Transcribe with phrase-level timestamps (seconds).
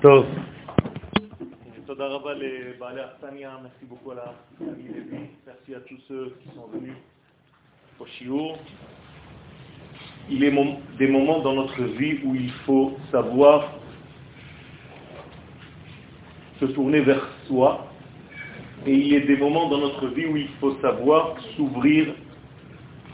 [0.00, 0.26] טוב.
[1.86, 6.48] תודה רבה לבעלי האכסניה, merci beaucoup à la famille Lévi, merci à tous ceux qui
[6.54, 6.96] sont venus
[8.00, 8.58] au Chiour.
[10.30, 10.52] Il est
[10.98, 13.72] des moments dans notre vie où il faut savoir
[16.60, 17.86] se tourner vers soi
[18.86, 22.14] et il y a des moments dans notre vie où il faut savoir s'ouvrir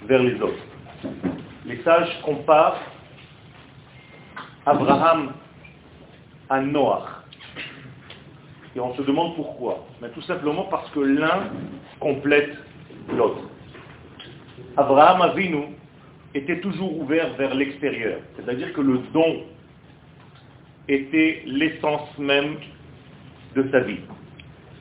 [0.04, 0.64] vers les autres.
[1.66, 2.80] Les sages comparent
[4.66, 5.32] Abraham
[6.49, 7.07] à Noach.
[8.75, 9.85] Et on se demande pourquoi.
[10.01, 11.49] Mais tout simplement parce que l'un
[11.99, 12.55] complète
[13.15, 13.49] l'autre.
[14.77, 15.63] Abraham Avinu
[16.33, 18.19] était toujours ouvert vers l'extérieur.
[18.35, 19.43] C'est-à-dire que le don
[20.87, 22.57] était l'essence même
[23.55, 23.99] de sa vie.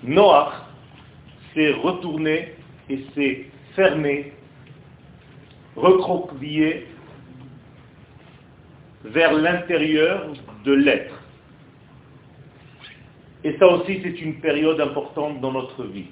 [0.03, 0.53] Noach
[1.55, 2.55] s'est retourné
[2.91, 4.33] et s'est fermé,
[5.77, 6.87] recroquevillé
[9.05, 10.33] vers l'intérieur
[10.65, 11.24] de l'être.
[13.45, 16.07] Et ça aussi, c'est une période importante dans notre vie.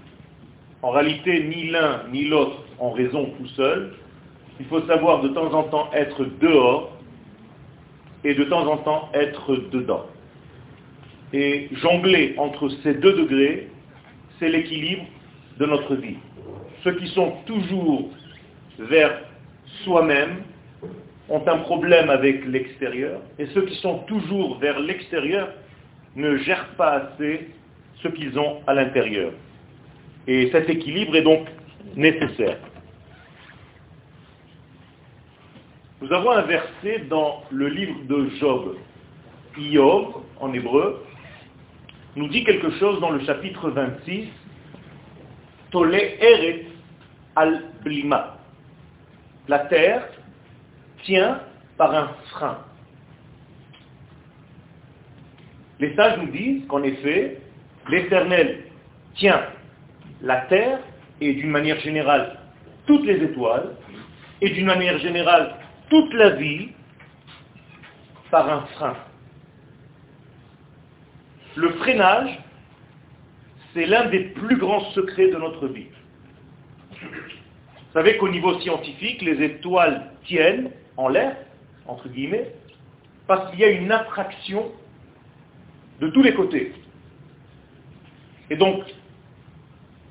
[0.83, 3.95] En réalité, ni l'un ni l'autre ont raison tout seul.
[4.61, 6.93] Il faut savoir de temps en temps être dehors
[8.23, 10.05] et de temps en temps être dedans.
[11.33, 13.69] Et jongler entre ces deux degrés,
[14.39, 15.05] c'est l'équilibre
[15.59, 16.17] de notre vie.
[16.85, 18.11] Ceux qui sont toujours
[18.79, 19.23] vers
[19.85, 20.43] soi-même
[21.31, 25.49] ont un problème avec l'extérieur, et ceux qui sont toujours vers l'extérieur
[26.17, 27.49] ne gèrent pas assez
[28.03, 29.33] ce qu'ils ont à l'intérieur.
[30.27, 31.49] Et cet équilibre est donc
[31.97, 32.59] nécessaire.
[36.01, 38.77] Nous avons un verset dans le livre de Job.
[39.57, 41.05] Iov, en hébreu,
[42.17, 44.29] nous dit quelque chose dans le chapitre 26,
[45.71, 46.67] Tole Eret
[47.37, 48.37] al Blima.
[49.49, 50.07] La terre
[51.05, 51.41] tient
[51.77, 52.59] par un frein.
[55.83, 57.39] Les sages nous disent qu'en effet,
[57.89, 58.67] l'Éternel
[59.17, 59.43] tient
[60.23, 60.79] la terre
[61.21, 62.39] et d'une manière générale
[62.87, 63.75] toutes les étoiles
[64.41, 65.57] et d'une manière générale
[65.91, 66.69] toute la vie
[68.31, 68.97] par un frein.
[71.57, 72.39] Le freinage,
[73.75, 75.89] c'est l'un des plus grands secrets de notre vie.
[76.93, 81.37] Vous savez qu'au niveau scientifique, les étoiles tiennent en l'air,
[81.89, 82.53] entre guillemets,
[83.27, 84.71] parce qu'il y a une attraction
[86.01, 86.73] de tous les côtés.
[88.51, 88.85] Et donc,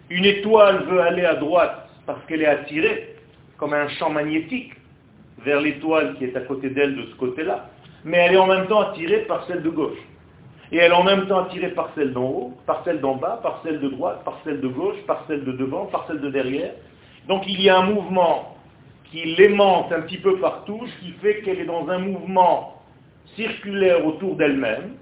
[0.09, 3.15] une étoile veut aller à droite parce qu'elle est attirée,
[3.57, 4.73] comme un champ magnétique,
[5.45, 7.69] vers l'étoile qui est à côté d'elle de ce côté-là.
[8.03, 9.97] Mais elle est en même temps attirée par celle de gauche.
[10.71, 13.39] Et elle est en même temps attirée par celle d'en haut, par celle d'en bas,
[13.43, 16.29] par celle de droite, par celle de gauche, par celle de devant, par celle de
[16.29, 16.71] derrière.
[17.27, 18.57] Donc il y a un mouvement
[19.11, 22.81] qui l'aimante un petit peu partout, ce qui fait qu'elle est dans un mouvement
[23.35, 24.95] circulaire autour d'elle-même,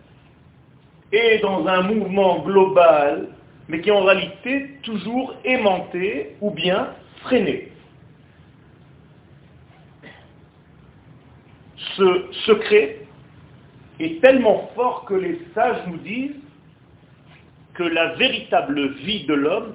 [1.12, 3.30] et dans un mouvement global,
[3.68, 6.90] mais qui est en réalité toujours aimanté ou bien
[7.22, 7.72] freiné.
[11.78, 13.00] Ce secret
[14.00, 16.36] est tellement fort que les sages nous disent
[17.74, 19.74] que la véritable vie de l'homme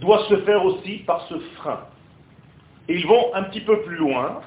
[0.00, 1.80] doit se faire aussi par ce frein.
[2.88, 4.40] Et ils vont un petit peu plus loin,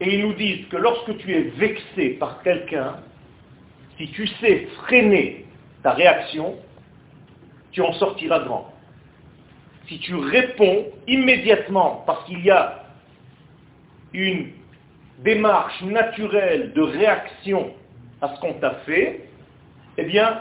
[0.00, 2.96] et ils nous disent que lorsque tu es vexé par quelqu'un,
[3.98, 5.44] si tu sais freiner
[5.82, 6.56] ta réaction,
[7.72, 8.72] tu en sortiras grand.
[9.88, 12.84] Si tu réponds immédiatement parce qu'il y a
[14.12, 14.50] une
[15.20, 17.72] démarche naturelle de réaction
[18.20, 19.28] à ce qu'on t'a fait,
[19.98, 20.40] eh bien,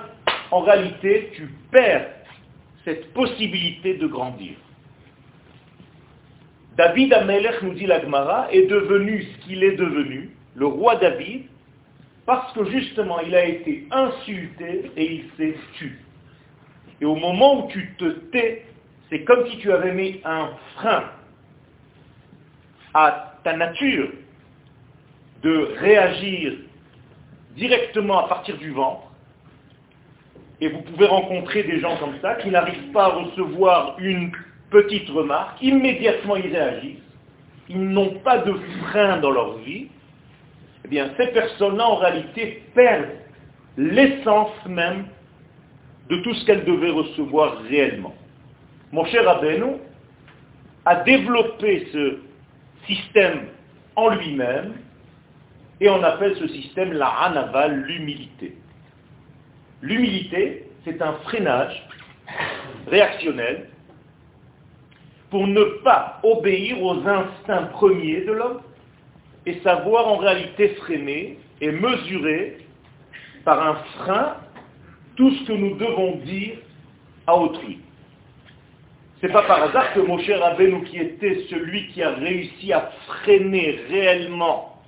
[0.52, 2.08] en réalité, tu perds
[2.84, 4.54] cette possibilité de grandir.
[6.78, 11.46] David Amelech, nous dit l'Agmara, est devenu ce qu'il est devenu, le roi David,
[12.26, 16.00] parce que justement il a été insulté et il s'est tu.
[17.02, 18.66] Et au moment où tu te tais,
[19.10, 21.04] c'est comme si tu avais mis un frein
[22.94, 24.10] à ta nature
[25.44, 26.54] de réagir
[27.56, 29.04] directement à partir du ventre.
[30.62, 34.32] Et vous pouvez rencontrer des gens comme ça qui n'arrivent pas à recevoir une
[34.70, 37.00] petite remarque, immédiatement ils réagissent.
[37.68, 38.54] Ils n'ont pas de
[38.84, 39.88] frein dans leur vie.
[40.86, 43.10] Eh bien, ces personnes-là, en réalité, perdent
[43.76, 45.06] l'essence même
[46.12, 48.14] de tout ce qu'elles devaient recevoir réellement.
[48.92, 49.80] Mon cher Abeno
[50.86, 52.20] a développé ce
[52.86, 53.48] système
[53.96, 54.76] en lui-même
[55.82, 58.56] et on appelle ce système la hanaval, l'humilité.
[59.82, 61.84] L'humilité, c'est un freinage
[62.86, 63.70] réactionnel
[65.32, 68.62] pour ne pas obéir aux instincts premiers de l'homme
[69.46, 72.58] et savoir en réalité freiner et mesurer
[73.44, 74.38] par un frein
[75.16, 76.58] tout ce que nous devons dire
[77.28, 77.80] à autrui.
[79.22, 83.80] C'est pas par hasard que Moshe Rabbeinu, qui était celui qui a réussi à freiner
[83.90, 84.82] réellement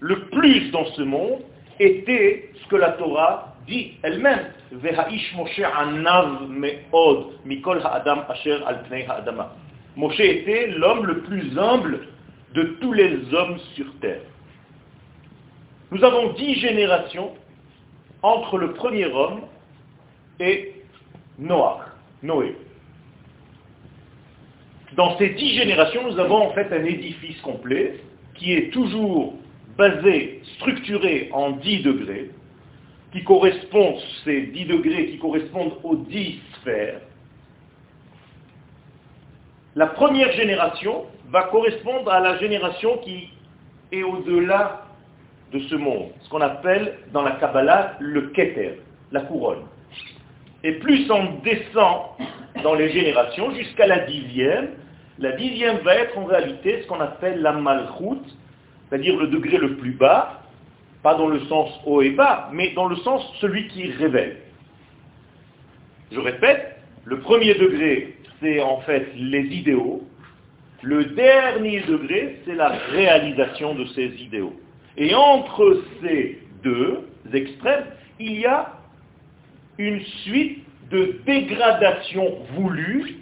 [0.00, 1.40] le plus dans ce monde,
[1.80, 4.52] était ce que la Torah dit elle-même.
[9.96, 12.00] Moshe était l'homme le plus humble
[12.54, 14.22] de tous les hommes sur terre.
[15.90, 17.32] Nous avons dix générations
[18.22, 19.40] entre le premier homme
[20.40, 20.74] et
[21.38, 22.56] Noé.
[24.96, 28.00] Dans ces dix générations, nous avons en fait un édifice complet
[28.34, 29.34] qui est toujours
[29.76, 32.30] basé, structuré en dix degrés,
[33.12, 37.00] qui correspondent, ces dix degrés qui correspondent aux dix sphères.
[39.78, 43.28] La première génération va correspondre à la génération qui
[43.92, 44.82] est au-delà
[45.52, 48.80] de ce monde, ce qu'on appelle dans la Kabbalah le Keter,
[49.12, 49.62] la couronne.
[50.64, 52.06] Et plus on descend
[52.64, 54.70] dans les générations jusqu'à la dixième,
[55.20, 58.36] la dixième va être en réalité ce qu'on appelle la malchoute,
[58.88, 60.42] c'est-à-dire le degré le plus bas,
[61.04, 64.38] pas dans le sens haut et bas, mais dans le sens celui qui révèle.
[66.10, 70.02] Je répète, le premier degré, c'est en fait les idéaux.
[70.82, 74.54] Le dernier degré, c'est la réalisation de ces idéaux.
[74.96, 77.86] Et entre ces deux extrêmes,
[78.20, 78.74] il y a
[79.78, 83.18] une suite de dégradations voulues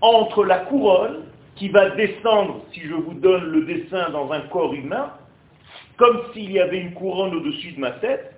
[0.00, 1.24] entre la couronne
[1.56, 5.12] qui va descendre, si je vous donne le dessin dans un corps humain,
[5.96, 8.32] comme s'il y avait une couronne au-dessus de ma tête.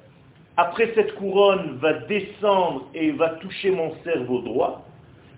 [0.57, 4.88] Après, cette couronne va descendre et va toucher mon cerveau droit,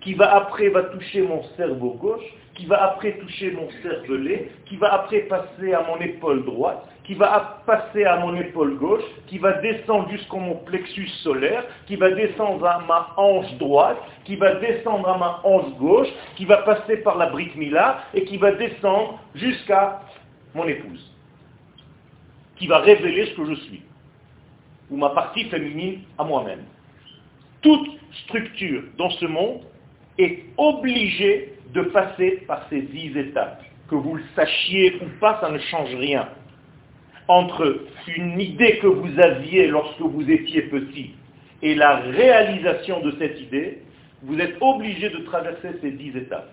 [0.00, 2.25] qui va après va toucher mon cerveau gauche,
[2.55, 7.14] qui va après toucher mon cervelet, qui va après passer à mon épaule droite, qui
[7.14, 12.11] va passer à mon épaule gauche, qui va descendre jusqu'à mon plexus solaire, qui va
[12.11, 16.99] descendre à ma hanche droite, qui va descendre à ma hanche gauche, qui va passer
[16.99, 20.02] par la brique mila et qui va descendre jusqu'à
[20.55, 21.14] mon épouse,
[22.56, 23.82] qui va révéler ce que je suis,
[24.91, 26.64] ou ma partie féminine à moi-même.
[27.62, 27.88] Toute
[28.25, 29.61] structure dans ce monde
[30.23, 33.63] est obligée de passer par ces dix étapes.
[33.89, 36.29] Que vous le sachiez ou pas, ça ne change rien.
[37.29, 37.87] Entre
[38.17, 41.15] une idée que vous aviez lorsque vous étiez petit
[41.63, 43.83] et la réalisation de cette idée,
[44.23, 46.53] vous êtes obligé de traverser ces dix étapes.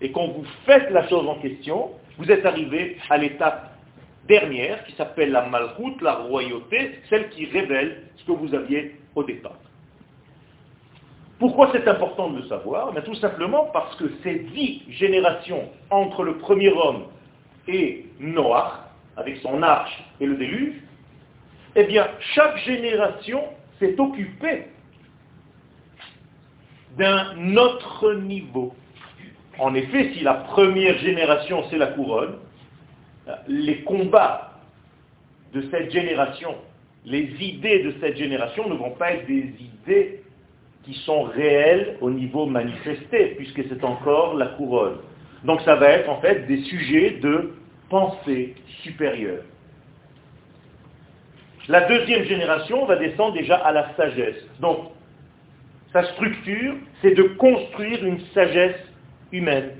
[0.00, 3.78] Et quand vous faites la chose en question, vous êtes arrivé à l'étape
[4.28, 9.24] dernière qui s'appelle la malroute, la royauté, celle qui révèle ce que vous aviez au
[9.24, 9.58] départ.
[11.40, 16.22] Pourquoi c'est important de le savoir eh Tout simplement parce que ces dix générations entre
[16.22, 17.04] le premier homme
[17.66, 18.72] et Noach,
[19.16, 20.74] avec son arche et le déluge,
[21.76, 23.42] eh bien, chaque génération
[23.78, 24.66] s'est occupée
[26.98, 28.74] d'un autre niveau.
[29.58, 32.36] En effet, si la première génération c'est la couronne,
[33.48, 34.58] les combats
[35.54, 36.54] de cette génération,
[37.06, 40.19] les idées de cette génération ne vont pas être des idées
[40.90, 44.98] qui sont réels au niveau manifesté, puisque c'est encore la couronne.
[45.44, 47.54] Donc ça va être en fait des sujets de
[47.88, 49.42] pensée supérieure.
[51.68, 54.44] La deuxième génération va descendre déjà à la sagesse.
[54.60, 54.90] Donc,
[55.92, 58.80] sa structure, c'est de construire une sagesse
[59.30, 59.70] humaine.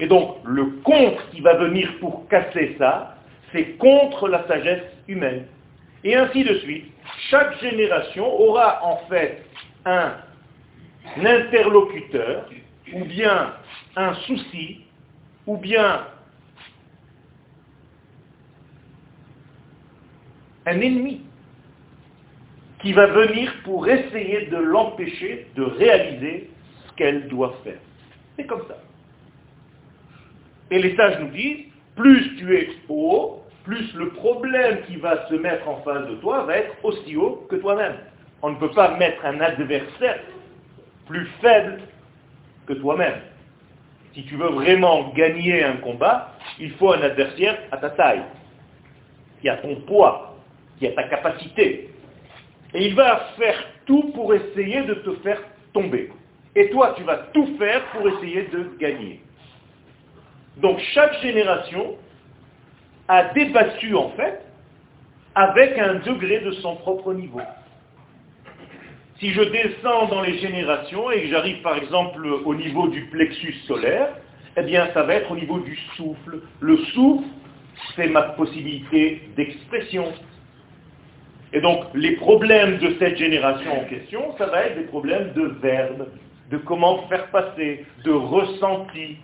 [0.00, 3.16] Et donc, le contre qui va venir pour casser ça,
[3.52, 5.44] c'est contre la sagesse humaine.
[6.02, 6.86] Et ainsi de suite.
[7.28, 9.44] Chaque génération aura en fait
[9.84, 10.14] un
[11.16, 12.48] interlocuteur,
[12.92, 13.54] ou bien
[13.96, 14.84] un souci,
[15.46, 16.06] ou bien
[20.66, 21.22] un ennemi
[22.80, 26.50] qui va venir pour essayer de l'empêcher de réaliser
[26.86, 27.78] ce qu'elle doit faire.
[28.36, 28.78] C'est comme ça.
[30.70, 35.34] Et les sages nous disent, plus tu es haut, plus le problème qui va se
[35.34, 37.96] mettre en face de toi va être aussi haut que toi-même.
[38.42, 40.20] On ne peut pas mettre un adversaire
[41.10, 41.80] plus faible
[42.66, 43.20] que toi-même.
[44.14, 48.22] Si tu veux vraiment gagner un combat, il faut un adversaire à ta taille,
[49.40, 50.36] qui a ton poids,
[50.78, 51.90] qui a ta capacité.
[52.74, 56.12] Et il va faire tout pour essayer de te faire tomber.
[56.54, 59.20] Et toi, tu vas tout faire pour essayer de gagner.
[60.58, 61.96] Donc chaque génération
[63.08, 64.42] a débattu en fait
[65.34, 67.40] avec un degré de son propre niveau.
[69.20, 73.52] Si je descends dans les générations et que j'arrive par exemple au niveau du plexus
[73.66, 74.16] solaire,
[74.56, 76.40] eh bien ça va être au niveau du souffle.
[76.60, 77.28] Le souffle,
[77.96, 80.12] c'est ma possibilité d'expression.
[81.52, 85.42] Et donc, les problèmes de cette génération en question, ça va être des problèmes de
[85.60, 86.08] verbe,
[86.50, 89.18] de comment faire passer, de ressenti,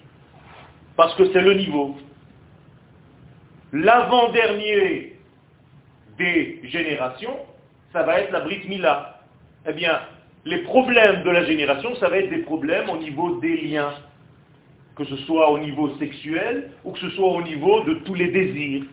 [0.96, 1.96] parce que c'est le niveau.
[3.72, 5.16] L'avant-dernier
[6.18, 7.36] des générations,
[7.92, 9.15] ça va être la Brit Mila.
[9.68, 10.00] Eh bien,
[10.44, 13.92] les problèmes de la génération, ça va être des problèmes au niveau des liens,
[14.94, 18.28] que ce soit au niveau sexuel ou que ce soit au niveau de tous les
[18.28, 18.84] désirs.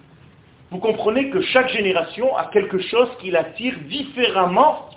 [0.71, 4.89] Vous comprenez que chaque génération a quelque chose qui l'attire différemment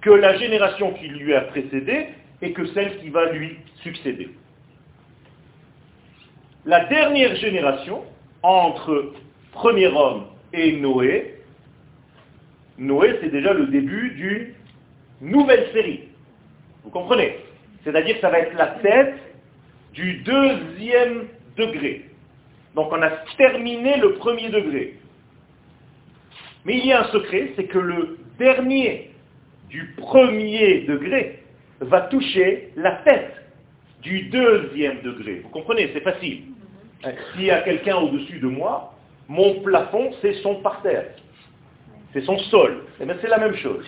[0.00, 2.06] que la génération qui lui a précédé
[2.40, 4.30] et que celle qui va lui succéder.
[6.64, 8.04] La dernière génération,
[8.44, 9.12] entre
[9.50, 11.34] premier homme et Noé,
[12.78, 14.54] Noé c'est déjà le début d'une
[15.20, 16.08] nouvelle série.
[16.84, 17.38] Vous comprenez?
[17.84, 19.14] C'est-à-dire que ça va être la tête
[19.92, 22.04] du deuxième degré.
[22.74, 24.98] Donc on a terminé le premier degré.
[26.64, 29.12] Mais il y a un secret, c'est que le dernier
[29.70, 31.42] du premier degré
[31.80, 33.34] va toucher la tête
[34.02, 35.40] du deuxième degré.
[35.44, 36.42] Vous comprenez, c'est facile.
[37.32, 38.94] S'il y a quelqu'un au-dessus de moi,
[39.28, 41.06] mon plafond, c'est son parterre.
[42.12, 42.84] C'est son sol.
[42.98, 43.84] Et eh bien c'est la même chose.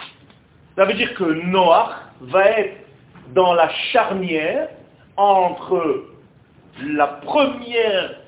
[0.78, 2.76] Ça veut dire que Noach va être
[3.35, 4.68] dans la charnière
[5.16, 6.04] entre
[6.87, 8.20] la première,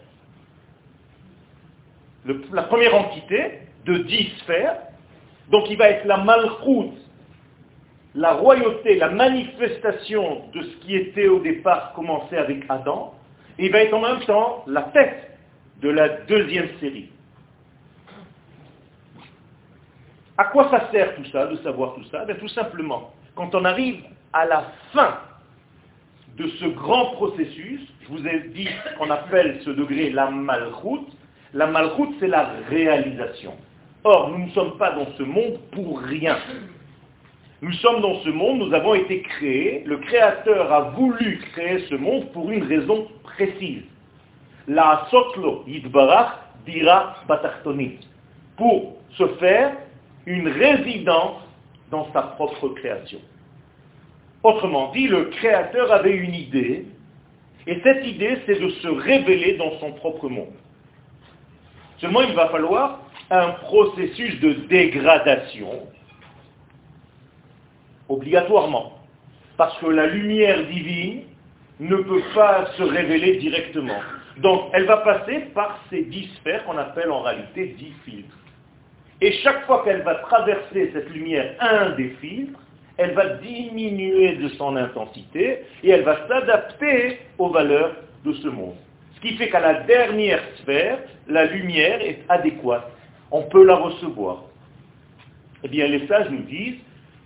[2.52, 4.78] la première entité de dix sphères,
[5.52, 6.99] donc il va être la malchoute,
[8.16, 13.14] la royauté, la manifestation de ce qui était au départ commencé avec Adam,
[13.61, 15.38] et il va être en même temps la tête
[15.83, 17.11] de la deuxième série.
[20.41, 22.25] À quoi ça sert tout ça, de savoir tout ça?
[22.25, 24.01] Ben, Tout simplement, quand on arrive
[24.33, 25.19] à la fin
[26.39, 28.67] de ce grand processus, je vous ai dit
[28.97, 31.09] qu'on appelle ce degré la malchoute,
[31.53, 33.53] la malchoute c'est la réalisation.
[34.03, 36.39] Or, nous ne sommes pas dans ce monde pour rien.
[37.61, 41.97] Nous sommes dans ce monde, nous avons été créés, le Créateur a voulu créer ce
[41.97, 43.83] monde pour une raison précise.
[44.69, 46.33] La sotlo yidbarach
[46.65, 47.99] dira batartoni.
[48.57, 49.77] Pour se faire
[50.27, 51.43] une résidence
[51.91, 53.21] dans sa propre création.
[54.43, 56.87] Autrement dit, le Créateur avait une idée,
[57.67, 60.55] et cette idée, c'est de se révéler dans son propre monde.
[61.99, 63.00] Seulement, il va falloir
[63.31, 65.87] un processus de dégradation,
[68.09, 68.99] obligatoirement,
[69.57, 71.25] parce que la lumière divine
[71.81, 74.00] ne peut pas se révéler directement.
[74.39, 78.37] Donc, elle va passer par ces dix sphères qu'on appelle en réalité dix filtres.
[79.21, 82.59] Et chaque fois qu'elle va traverser cette lumière, un des filtres,
[82.97, 88.77] elle va diminuer de son intensité et elle va s'adapter aux valeurs de ce monde.
[89.15, 90.99] Ce qui fait qu'à la dernière sphère,
[91.29, 92.91] la lumière est adéquate.
[93.31, 94.45] On peut la recevoir.
[95.62, 96.81] Eh bien, les sages nous disent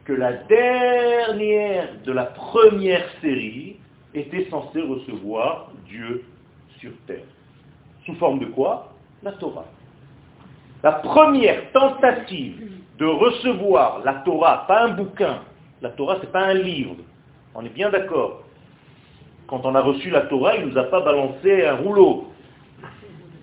[0.04, 3.76] que la dernière de la première série
[4.14, 6.24] était censée recevoir Dieu
[6.78, 7.24] sur terre.
[8.04, 8.92] Sous forme de quoi?
[9.22, 9.66] La Torah.
[10.84, 12.60] La première tentative
[12.98, 15.40] de recevoir la Torah, pas un bouquin,
[15.80, 16.96] la Torah c'est pas un livre,
[17.54, 18.42] on est bien d'accord.
[19.46, 22.30] Quand on a reçu la Torah, il ne nous a pas balancé un rouleau.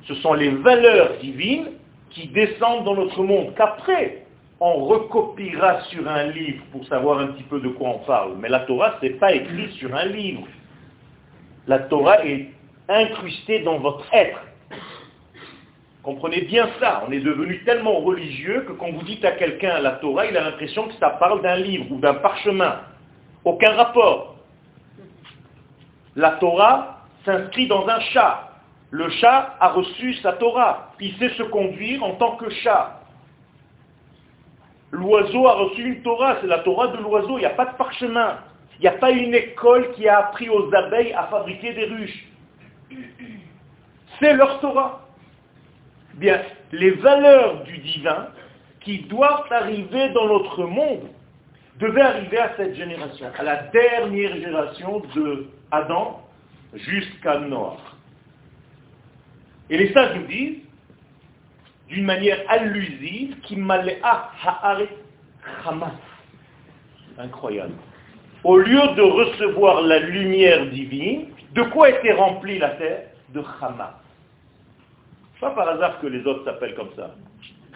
[0.07, 1.69] Ce sont les valeurs divines
[2.11, 4.23] qui descendent dans notre monde, qu'après
[4.59, 8.33] on recopiera sur un livre pour savoir un petit peu de quoi on parle.
[8.37, 10.43] Mais la Torah, ce n'est pas écrit sur un livre.
[11.65, 12.51] La Torah est
[12.87, 14.41] incrustée dans votre être.
[16.03, 17.03] Comprenez bien ça.
[17.07, 20.43] On est devenu tellement religieux que quand vous dites à quelqu'un la Torah, il a
[20.43, 22.79] l'impression que ça parle d'un livre ou d'un parchemin.
[23.45, 24.35] Aucun rapport.
[26.15, 28.49] La Torah s'inscrit dans un chat.
[28.89, 30.91] Le chat a reçu sa Torah.
[30.99, 32.99] Il sait se conduire en tant que chat.
[34.91, 37.77] L'oiseau a reçu une Torah, c'est la Torah de l'oiseau, il n'y a pas de
[37.77, 38.39] parchemin.
[38.77, 42.27] Il n'y a pas une école qui a appris aux abeilles à fabriquer des ruches.
[44.19, 45.01] C'est leur Torah
[46.15, 46.41] bien,
[46.71, 48.27] les valeurs du divin
[48.81, 51.09] qui doivent arriver dans notre monde
[51.79, 56.21] devaient arriver à cette génération, à la dernière génération de Adam
[56.73, 57.77] jusqu'à Noah.
[59.69, 60.59] Et les sages nous disent,
[61.87, 63.35] d'une manière allusive,
[64.03, 64.87] à ha'are
[65.63, 65.93] chamas.
[67.17, 67.73] Incroyable.
[68.43, 73.03] Au lieu de recevoir la lumière divine, de quoi était remplie la terre?
[73.29, 74.00] De chamas.
[75.41, 77.15] Pas par hasard que les autres s'appellent comme ça.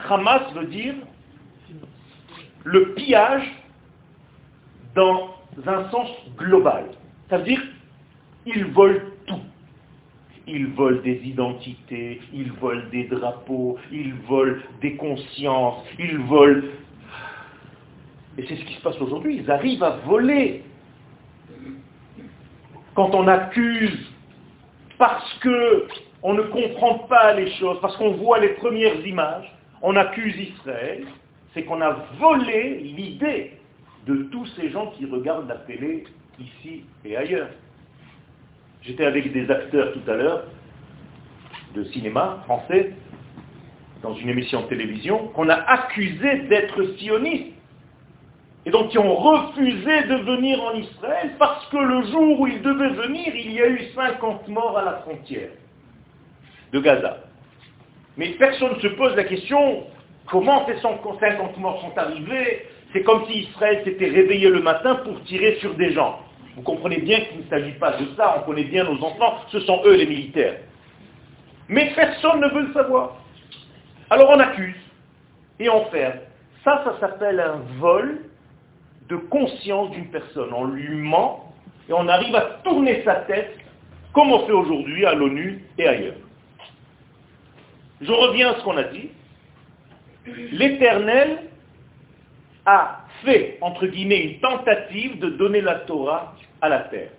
[0.07, 0.93] Hamas veut dire
[2.63, 3.51] le pillage
[4.93, 6.85] dans un sens global.
[7.29, 7.61] Ça veut dire
[8.45, 9.41] ils volent tout.
[10.47, 16.61] Ils volent des identités, ils volent des drapeaux, ils volent des consciences, ils volent
[18.37, 19.37] Et c'est ce qui se passe aujourd'hui.
[19.37, 20.63] Ils arrivent à voler.
[22.93, 24.11] Quand on accuse
[24.99, 25.87] parce que
[26.27, 29.45] on ne comprend pas les choses, parce qu'on voit les premières images,
[29.83, 31.05] on accuse Israël,
[31.53, 33.51] c'est qu'on a volé l'idée
[34.07, 36.03] de tous ces gens qui regardent la télé
[36.39, 37.49] ici et ailleurs.
[38.81, 40.45] J'étais avec des acteurs tout à l'heure
[41.75, 42.93] de cinéma français
[44.01, 47.53] dans une émission de télévision qu'on a accusé d'être sionistes.
[48.65, 52.63] Et donc qui ont refusé de venir en Israël parce que le jour où ils
[52.63, 55.49] devaient venir, il y a eu 50 morts à la frontière
[56.75, 57.17] de Gaza.
[58.17, 59.85] Mais personne ne se pose la question,
[60.27, 62.67] comment ces 50 morts sont arrivés?
[62.91, 66.19] C'est comme si Israël s'était réveillé le matin pour tirer sur des gens.
[66.55, 69.59] Vous comprenez bien qu'il ne s'agit pas de ça, on connaît bien nos enfants, ce
[69.61, 70.57] sont eux les militaires.
[71.67, 73.17] Mais personne ne veut le savoir.
[74.09, 74.75] Alors on accuse
[75.59, 76.19] et on ferme.
[76.63, 78.19] Ça, ça s'appelle un vol
[79.09, 80.53] de conscience d'une personne.
[80.53, 81.53] On lui ment
[81.89, 83.57] et on arrive à tourner sa tête
[84.13, 86.15] comme on fait aujourd'hui à l'ONU et ailleurs.
[88.01, 89.09] Je reviens à ce qu'on a dit.
[90.51, 91.37] L'Éternel
[92.65, 97.11] a fait, entre guillemets, une tentative de donner la Torah à la terre.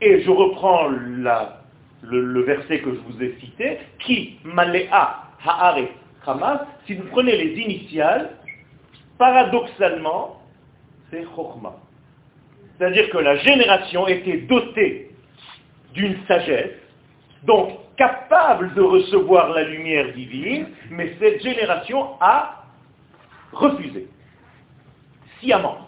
[0.00, 4.88] Et je reprends le, verset que je vous ai cité, qui malea
[5.44, 5.88] ha'are
[6.26, 8.30] hamas, si vous prenez les initiales,
[9.18, 10.42] paradoxalement,
[11.10, 11.76] c'est chokma.
[12.76, 15.10] C'est-à-dire que la génération était dotée
[15.94, 16.76] d'une sagesse,
[18.00, 22.64] capable de recevoir la lumière divine, mais cette génération a
[23.52, 24.08] refusé,
[25.38, 25.86] sciemment.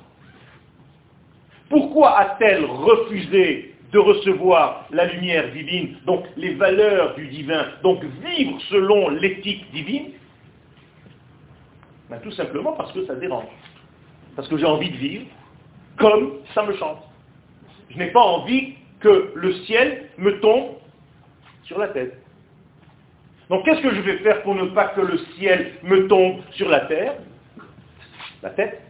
[1.70, 8.60] Pourquoi a-t-elle refusé de recevoir la lumière divine, donc les valeurs du divin, donc vivre
[8.68, 10.10] selon l'éthique divine?
[12.10, 13.46] Ben, Tout simplement parce que ça dérange.
[14.36, 15.24] Parce que j'ai envie de vivre
[15.96, 17.04] comme ça me chante.
[17.88, 20.81] Je n'ai pas envie que le ciel me tombe
[21.64, 22.14] sur la tête.
[23.48, 26.68] Donc qu'est-ce que je vais faire pour ne pas que le ciel me tombe sur
[26.68, 27.14] la terre?
[28.42, 28.80] La tête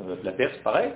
[0.00, 0.90] euh, La terre, c'est pareil.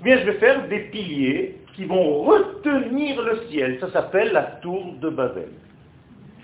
[0.00, 3.78] Eh bien, je vais faire des piliers qui vont retenir le ciel.
[3.80, 5.50] Ça s'appelle la tour de Babel.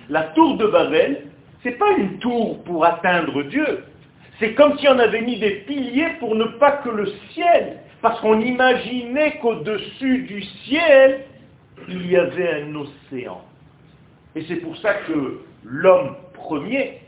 [0.09, 1.27] La tour de Babel,
[1.63, 3.85] ce n'est pas une tour pour atteindre Dieu.
[4.39, 8.21] C'est comme si on avait mis des piliers pour ne pas que le ciel, parce
[8.21, 11.25] qu'on imaginait qu'au-dessus du ciel,
[11.89, 13.41] il y avait un océan.
[14.37, 17.01] Et c'est pour ça que l'homme premier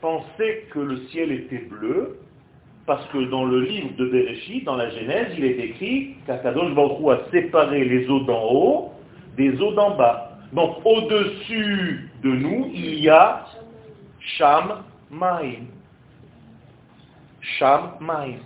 [0.00, 2.18] pensait que le ciel était bleu,
[2.86, 7.18] parce que dans le livre de Bereshit, dans la Genèse, il est écrit qu'Akadosh Baruch
[7.18, 8.92] a séparé les eaux d'en haut
[9.36, 10.30] des eaux d'en bas.
[10.52, 13.44] Donc au-dessus de nous, il y a
[14.20, 15.66] Sham Maïm.
[17.40, 18.38] Sham Maïm.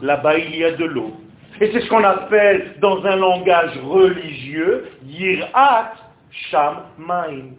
[0.00, 1.12] Là-bas, il y a de l'eau.
[1.60, 5.92] Et c'est ce qu'on appelle dans un langage religieux, Yirat
[6.30, 7.54] Sham Maïm.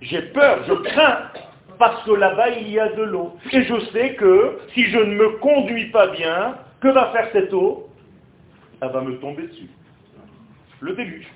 [0.00, 1.30] J'ai peur, je crains,
[1.78, 3.36] parce que là-bas il y a de l'eau.
[3.52, 7.52] Et je sais que si je ne me conduis pas bien, que va faire cette
[7.52, 7.88] eau?
[8.80, 9.68] Elle va me tomber dessus.
[10.80, 11.28] Le déluge.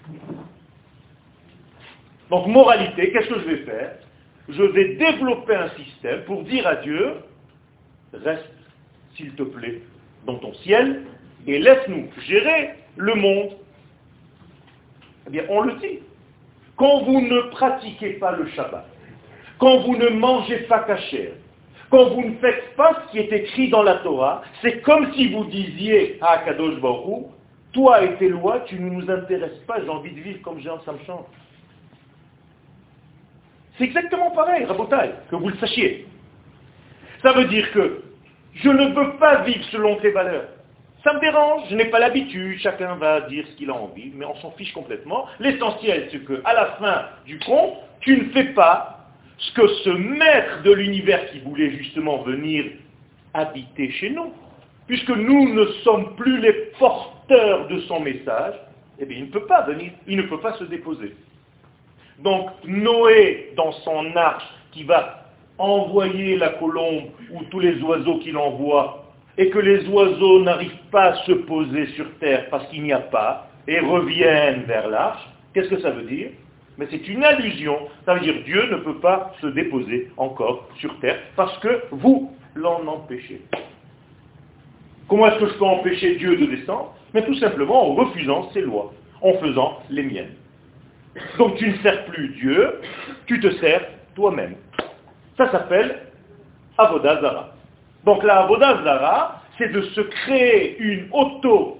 [2.31, 3.99] Donc moralité, qu'est-ce que je vais faire?
[4.49, 7.14] Je vais développer un système pour dire à Dieu,
[8.12, 8.51] reste,
[9.14, 9.83] s'il te plaît,
[10.27, 11.03] dans ton ciel,
[11.47, 13.51] et laisse-nous gérer le monde.
[15.27, 16.01] Eh bien, on le dit.
[16.77, 18.87] Quand vous ne pratiquez pas le Shabbat,
[19.59, 21.33] quand vous ne mangez pas cachère,
[21.91, 25.33] quand vous ne faites pas ce qui est écrit dans la Torah, c'est comme si
[25.33, 27.27] vous disiez à Akadosh Baruch
[27.73, 30.71] toi et tes lois, tu ne nous intéresses pas, j'ai envie de vivre comme j'ai
[30.85, 31.27] ça me chante.
[33.77, 36.07] C'est exactement pareil, Rabotai, que vous le sachiez.
[37.21, 38.03] Ça veut dire que
[38.55, 40.49] je ne veux pas vivre selon tes valeurs.
[41.05, 44.25] Ça me dérange, je n'ai pas l'habitude, chacun va dire ce qu'il a envie, mais
[44.25, 45.27] on s'en fiche complètement.
[45.38, 50.62] L'essentiel, c'est qu'à la fin du compte, tu ne fais pas ce que ce maître
[50.62, 52.64] de l'univers qui voulait justement venir
[53.35, 54.33] habiter chez nous,
[54.87, 58.55] puisque nous ne sommes plus les porteurs de son message,
[58.99, 61.14] eh bien il ne peut pas venir, il ne peut pas se déposer.
[62.21, 65.25] Donc Noé, dans son arche, qui va
[65.59, 69.04] envoyer la colombe ou tous les oiseaux qu'il envoie
[69.37, 73.01] et que les oiseaux n'arrivent pas à se poser sur terre parce qu'il n'y a
[73.01, 76.31] pas, et reviennent vers l'arche, qu'est-ce que ça veut dire?
[76.77, 77.79] Mais c'est une allusion.
[78.05, 82.33] Ça veut dire Dieu ne peut pas se déposer encore sur terre parce que vous
[82.55, 83.40] l'en empêchez.
[85.09, 86.94] Comment est-ce que je peux empêcher Dieu de descendre?
[87.12, 88.92] Mais tout simplement en refusant ses lois,
[89.23, 90.35] en faisant les miennes.
[91.38, 92.81] Donc tu ne sers plus Dieu,
[93.27, 94.57] tu te sers toi-même.
[95.37, 96.09] Ça s'appelle
[96.77, 97.54] Avodazara.
[98.05, 98.47] Donc la
[98.85, 101.79] Zara, c'est de se créer une auto-gestion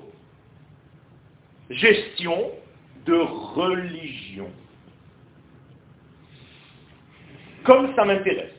[3.05, 3.15] de
[3.55, 4.51] religion.
[7.65, 8.53] Comme ça m'intéresse.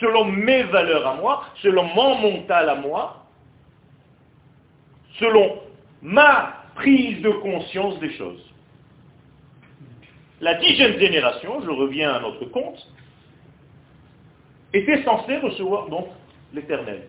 [0.00, 3.24] Selon mes valeurs à moi, selon mon mental à moi,
[5.18, 5.60] selon
[6.02, 8.44] ma prise de conscience des choses.
[10.40, 12.86] La dixième génération, je reviens à notre compte,
[14.72, 16.06] était censée recevoir donc
[16.52, 17.02] l'éternel.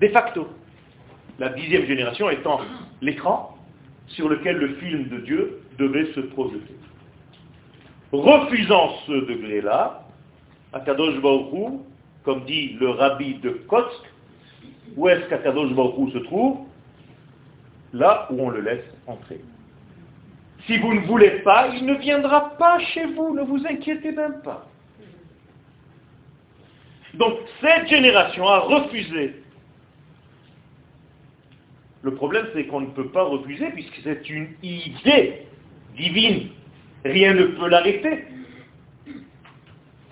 [0.00, 0.48] De facto.
[1.38, 2.60] La dixième génération étant
[3.00, 3.58] l'écran
[4.08, 6.76] sur lequel le film de Dieu devait se projeter.
[8.12, 10.04] Refusant ce degré-là,
[10.72, 11.80] Akadosh Baruch
[12.24, 14.00] comme dit le rabbi de Kotsk,
[14.96, 16.66] où est-ce qu'Akadosh Baruch se trouve?
[17.92, 19.40] Là où on le laisse entrer.
[20.66, 24.40] Si vous ne voulez pas, il ne viendra pas chez vous, ne vous inquiétez même
[24.42, 24.66] pas.
[27.18, 29.36] Donc cette génération a refusé.
[32.02, 35.46] Le problème, c'est qu'on ne peut pas refuser puisque c'est une idée
[35.96, 36.50] divine.
[37.04, 38.24] Rien ne peut l'arrêter.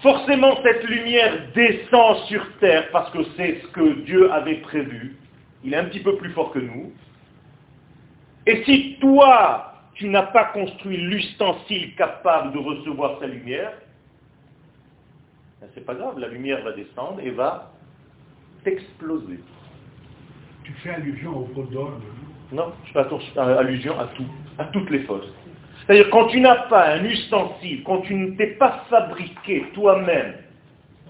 [0.01, 5.17] Forcément, cette lumière descend sur terre parce que c'est ce que Dieu avait prévu.
[5.65, 6.93] Il est un petit peu plus fort que nous.
[8.47, 13.73] Et si toi, tu n'as pas construit l'ustensile capable de recevoir sa lumière,
[15.75, 17.71] c'est pas grave, la lumière va descendre et va
[18.65, 19.41] t'exploser.
[20.65, 21.67] Tu fais allusion au faux
[22.53, 24.27] Non, je fais allusion à tout,
[24.59, 25.33] à toutes les fausses.
[25.87, 30.35] C'est-à-dire quand tu n'as pas un ustensile, quand tu ne t'es pas fabriqué toi-même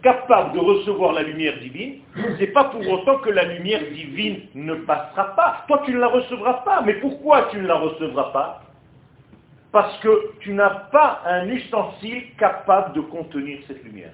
[0.02, 2.00] capable de recevoir la lumière divine,
[2.38, 5.64] c'est pas pour autant que la lumière divine ne passera pas.
[5.68, 6.82] Toi, tu ne la recevras pas.
[6.82, 8.62] Mais pourquoi tu ne la recevras pas?
[9.70, 14.12] Parce que tu n'as pas un ustensile capable de contenir cette lumière.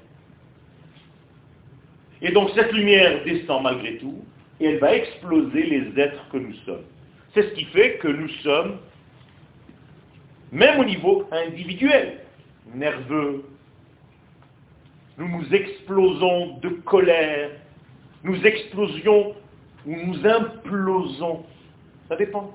[2.23, 4.25] Et donc cette lumière descend malgré tout,
[4.61, 6.85] et elle va exploser les êtres que nous sommes.
[7.35, 8.79] C'est ce qui fait que nous sommes
[10.51, 12.21] même au niveau individuel,
[12.75, 13.45] nerveux.
[15.19, 17.51] Nous nous explosons de colère,
[18.25, 19.35] nous explosions
[19.87, 21.45] ou nous implosons.
[22.09, 22.53] Ça dépend.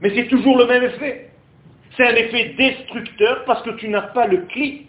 [0.00, 1.30] Mais c'est toujours le même effet.
[1.96, 4.88] C'est un effet destructeur parce que tu n'as pas le clic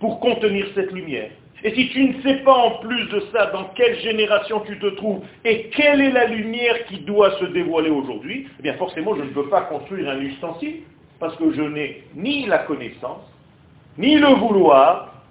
[0.00, 1.30] pour contenir cette lumière.
[1.64, 4.86] Et si tu ne sais pas en plus de ça dans quelle génération tu te
[4.86, 9.22] trouves et quelle est la lumière qui doit se dévoiler aujourd'hui, eh bien forcément je
[9.22, 10.82] ne peux pas construire un ustensile
[11.18, 13.22] parce que je n'ai ni la connaissance,
[13.96, 15.22] ni le vouloir,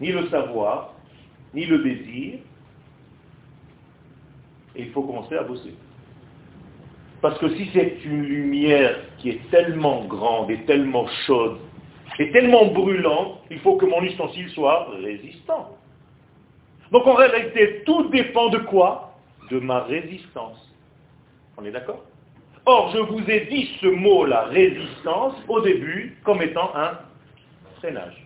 [0.00, 0.94] ni le savoir,
[1.52, 2.34] ni le désir.
[4.76, 5.74] Et il faut commencer à bosser.
[7.20, 11.58] Parce que si c'est une lumière qui est tellement grande et tellement chaude
[12.18, 15.76] et tellement brûlante, il faut que mon ustensile soit résistant.
[16.90, 19.14] Donc en réalité, tout dépend de quoi?
[19.50, 20.58] De ma résistance.
[21.56, 22.04] On est d'accord?
[22.64, 26.98] Or, je vous ai dit ce mot-là, résistance, au début, comme étant un
[27.78, 28.24] freinage.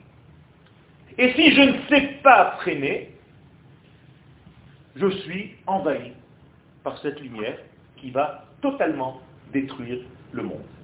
[1.16, 3.10] Et si je ne sais pas freiner,
[4.96, 6.12] je suis envahi
[6.84, 7.58] par cette lumière
[7.96, 9.20] qui va totalement
[9.52, 10.00] détruire
[10.32, 10.75] le monde.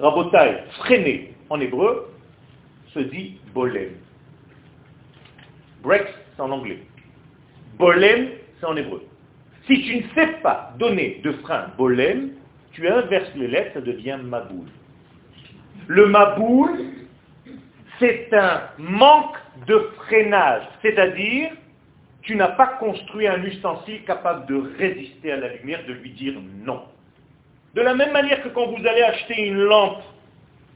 [0.00, 2.12] Rabotai, freiner en hébreu,
[2.94, 3.90] se dit bolem.
[5.82, 6.78] Break, c'est en anglais.
[7.78, 9.04] Bolem, c'est en hébreu.
[9.66, 12.30] Si tu ne sais pas donner de frein bolem,
[12.72, 14.66] tu inverses les lettres, ça devient maboul.
[15.88, 16.70] Le maboul,
[17.98, 21.50] c'est un manque de freinage, c'est-à-dire
[22.22, 26.34] tu n'as pas construit un ustensile capable de résister à la lumière, de lui dire
[26.64, 26.82] non.
[27.74, 30.02] De la même manière que quand vous allez acheter une lampe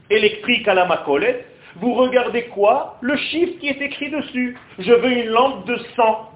[0.09, 2.97] électrique à la macolette, vous regardez quoi?
[3.01, 4.57] Le chiffre qui est écrit dessus.
[4.77, 6.29] Je veux une lampe de 100.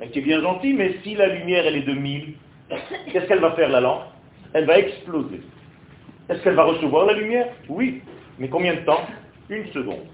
[0.00, 2.34] Elle bien gentille, mais si la lumière elle est de 1000,
[3.12, 4.02] qu'est-ce qu'elle va faire la lampe?
[4.52, 5.40] Elle va exploser.
[6.28, 7.48] Est-ce qu'elle va recevoir la lumière?
[7.68, 8.02] Oui.
[8.38, 9.06] Mais combien de temps?
[9.48, 10.06] Une seconde.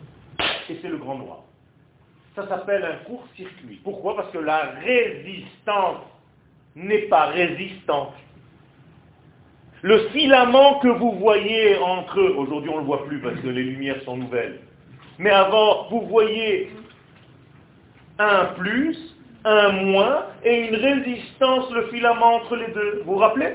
[0.68, 1.38] Et c'est le grand noir.
[2.36, 3.80] Ça s'appelle un court-circuit.
[3.82, 4.16] Pourquoi?
[4.16, 6.04] Parce que la résistance
[6.76, 8.14] n'est pas résistante.
[9.82, 13.48] Le filament que vous voyez entre eux, aujourd'hui on ne le voit plus parce que
[13.48, 14.60] les lumières sont nouvelles,
[15.18, 16.70] mais avant vous voyez
[18.18, 18.96] un plus,
[19.44, 23.02] un moins et une résistance, le filament entre les deux.
[23.06, 23.54] Vous vous rappelez?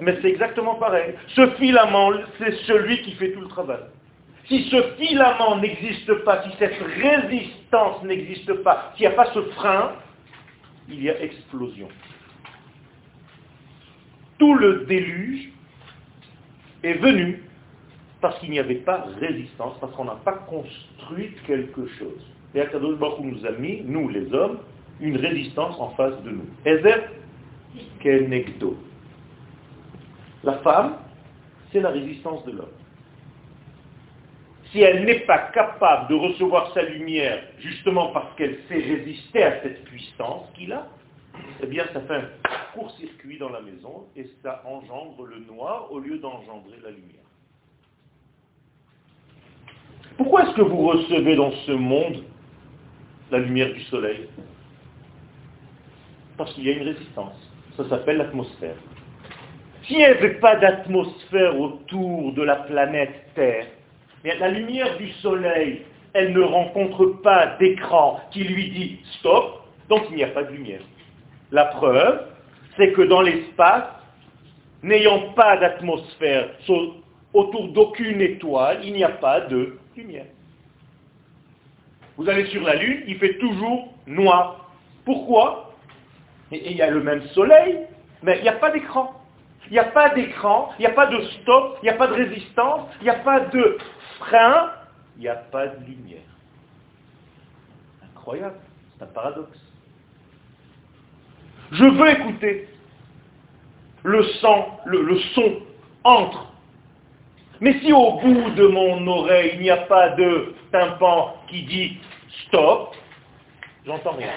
[0.00, 1.14] Mais c'est exactement pareil.
[1.28, 3.80] Ce filament, c'est celui qui fait tout le travail.
[4.48, 9.40] Si ce filament n'existe pas, si cette résistance n'existe pas, s'il n'y a pas ce
[9.42, 9.92] frein,
[10.88, 11.86] il y a explosion.
[14.38, 15.50] Tout le déluge
[16.82, 17.42] est venu
[18.20, 22.26] parce qu'il n'y avait pas résistance, parce qu'on n'a pas construit quelque chose.
[22.54, 24.58] Et Akadosh Baruch nous a mis, nous les hommes,
[25.00, 26.46] une résistance en face de nous.
[26.64, 27.10] Ezer
[28.00, 28.76] kenegdo.
[30.44, 30.96] La femme,
[31.72, 32.66] c'est la résistance de l'homme.
[34.72, 39.62] Si elle n'est pas capable de recevoir sa lumière, justement parce qu'elle sait résister à
[39.62, 40.86] cette puissance qu'il a,
[41.62, 42.28] eh bien ça fait un
[42.72, 47.20] court-circuit dans la maison et ça engendre le noir au lieu d'engendrer la lumière.
[50.16, 52.24] Pourquoi est-ce que vous recevez dans ce monde
[53.30, 54.28] la lumière du soleil?
[56.36, 57.36] Parce qu'il y a une résistance.
[57.76, 58.76] Ça s'appelle l'atmosphère.
[59.84, 63.66] S'il n'y avait pas d'atmosphère autour de la planète Terre,
[64.24, 70.16] la lumière du soleil, elle ne rencontre pas d'écran qui lui dit stop, donc il
[70.16, 70.82] n'y a pas de lumière.
[71.52, 72.26] La preuve,
[72.76, 73.84] c'est que dans l'espace,
[74.82, 76.50] n'ayant pas d'atmosphère
[77.32, 80.26] autour d'aucune étoile, il n'y a pas de lumière.
[82.16, 84.70] Vous allez sur la Lune, il fait toujours noir.
[85.04, 85.72] Pourquoi?
[86.52, 87.80] Et il y a le même soleil,
[88.22, 89.14] mais il n'y a pas d'écran.
[89.66, 92.08] Il n'y a pas d'écran, il n'y a pas de stop, il n'y a pas
[92.08, 93.78] de résistance, il n'y a pas de
[94.18, 94.72] frein,
[95.16, 96.18] il n'y a pas de lumière.
[98.04, 98.58] Incroyable,
[98.98, 99.69] c'est un paradoxe.
[101.72, 102.68] Je veux écouter.
[104.02, 105.60] Le sang, le, son
[106.04, 106.46] entre.
[107.60, 111.98] Mais si au bout de mon oreille, il n'y a pas de tympan qui dit
[112.46, 112.96] stop,
[113.84, 114.30] j'entends rien.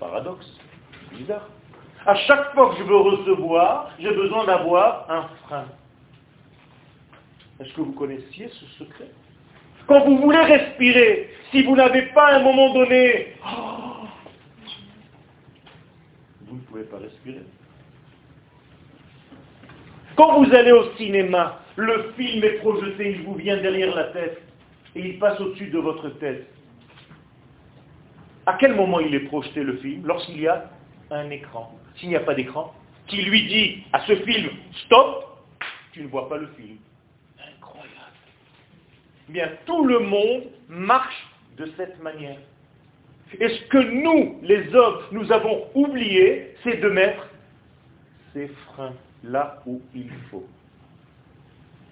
[0.00, 0.46] Paradoxe.
[1.12, 1.48] Bizarre.
[2.06, 5.64] À chaque fois que je veux recevoir, j'ai besoin d'avoir un frein.
[7.60, 9.10] Est-ce que vous connaissiez ce secret?
[9.86, 13.34] Quand vous voulez respirer, si vous n'avez pas à un moment donné,
[16.56, 17.42] vous ne pouvez pas respirer.
[20.16, 24.40] Quand vous allez au cinéma, le film est projeté, il vous vient derrière la tête
[24.94, 26.46] et il passe au-dessus de votre tête.
[28.46, 30.06] À quel moment il est projeté le film?
[30.06, 30.70] Lorsqu'il y a
[31.10, 31.78] un écran.
[31.96, 32.74] S'il n'y a pas d'écran,
[33.08, 34.48] qui lui dit à ce film,
[34.84, 35.38] stop,
[35.92, 36.78] tu ne vois pas le film.
[37.38, 37.90] Incroyable.
[39.28, 41.26] Bien, tout le monde marche
[41.58, 42.38] de cette manière.
[43.40, 47.28] Et ce que nous, les hommes, nous avons oublié, c'est de mettre
[48.32, 48.94] ces freins
[49.24, 50.46] là où il faut.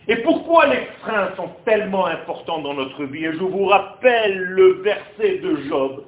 [0.07, 3.25] Et pourquoi les freins sont tellement importants dans notre vie?
[3.25, 6.05] Et je vous rappelle le verset de Job.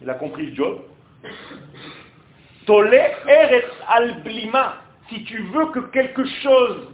[0.00, 0.80] Il a compris Job
[2.66, 4.76] Tolé Eretz al blima.
[5.08, 6.88] Si tu veux que quelque chose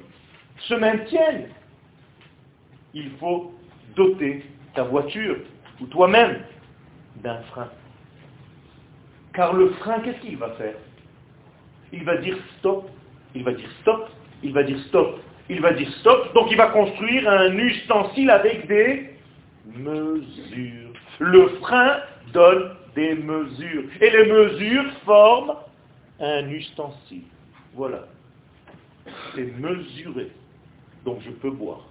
[0.68, 1.48] se maintienne,
[2.94, 3.52] il faut
[3.96, 4.44] doter
[4.74, 5.36] ta voiture
[5.80, 6.40] ou toi-même
[7.24, 7.68] d'un frein.
[9.32, 10.76] Car le frein, qu'est-ce qu'il va faire?
[11.92, 12.88] Il va dire stop,
[13.34, 14.08] il va dire stop,
[14.42, 16.32] il va dire stop, il va dire stop.
[16.34, 19.10] Donc il va construire un ustensile avec des
[19.74, 20.92] mesures.
[21.18, 21.96] Le frein
[22.32, 23.84] donne des mesures.
[24.00, 25.54] Et les mesures forment
[26.20, 27.24] un ustensile.
[27.74, 28.04] Voilà.
[29.34, 30.30] C'est mesuré.
[31.04, 31.86] Donc je peux boire.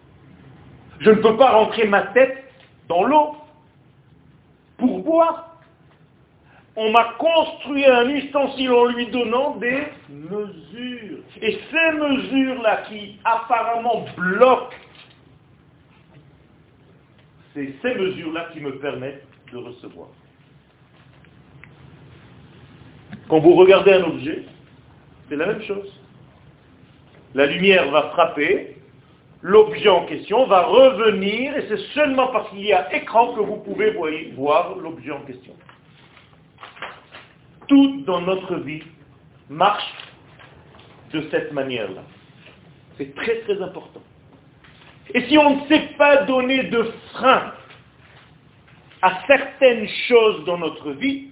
[1.00, 2.44] Je ne peux pas rentrer ma tête
[2.88, 3.36] dans l'eau
[4.88, 5.58] pour boire.
[6.76, 11.20] On m'a construit un ustensile en lui donnant des mesures.
[11.42, 14.76] Et ces mesures-là qui apparemment bloquent,
[17.54, 20.08] c'est ces mesures-là qui me permettent de recevoir.
[23.30, 24.44] Quand vous regardez un objet,
[25.30, 25.94] c'est la même chose.
[27.36, 28.73] La lumière va frapper,
[29.44, 33.58] l'objet en question va revenir, et c'est seulement parce qu'il y a écran que vous
[33.58, 33.92] pouvez
[34.36, 35.54] voir l'objet en question.
[37.68, 38.82] Tout dans notre vie
[39.50, 39.94] marche
[41.12, 42.02] de cette manière-là.
[42.98, 44.02] C'est très très important.
[45.14, 47.52] Et si on ne sait pas donner de frein
[49.02, 51.28] à certaines choses dans notre vie,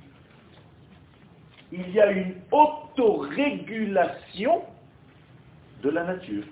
[1.72, 4.64] il y a une autorégulation
[5.82, 6.44] de la nature.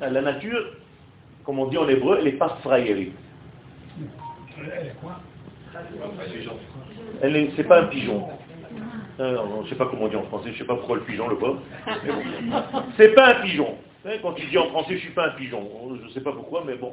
[0.00, 0.72] La nature,
[1.44, 3.12] comme on dit en hébreu, elle n'est pas frayerie.
[4.58, 5.20] Elle est quoi
[7.22, 8.28] Elle c'est pas un pigeon.
[9.20, 10.96] Euh, je ne sais pas comment on dit en français, je ne sais pas pourquoi
[10.96, 11.60] le pigeon, le pauvre.
[12.96, 13.76] C'est pas un pigeon.
[14.20, 15.66] Quand tu dis en français, je ne suis pas un pigeon.
[16.00, 16.92] Je ne sais pas pourquoi, mais bon,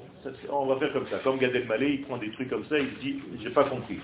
[0.50, 1.18] on va faire comme ça.
[1.24, 4.00] Comme Gad Elmaleh, il prend des trucs comme ça, il dit, j'ai pas compris.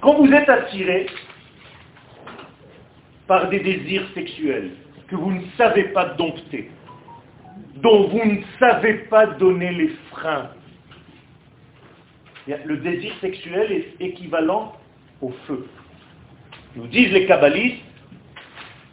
[0.00, 1.06] Quand vous êtes attiré
[3.26, 4.70] par des désirs sexuels
[5.08, 6.70] que vous ne savez pas dompter,
[7.76, 10.50] dont vous ne savez pas donner les freins,
[12.46, 14.72] le désir sexuel est équivalent
[15.20, 15.66] au feu.
[16.76, 17.82] Nous disent les kabbalistes,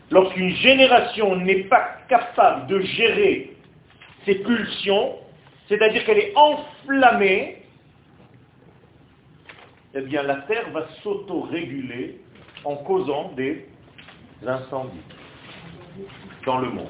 [0.10, 3.56] lorsqu'une génération n'est pas capable de gérer
[4.26, 5.16] ses pulsions,
[5.68, 7.64] c'est-à-dire qu'elle est enflammée,
[9.96, 12.20] eh bien la terre va s'auto-réguler
[12.64, 13.68] en causant des
[14.48, 15.02] incendies
[16.46, 16.88] dans le monde.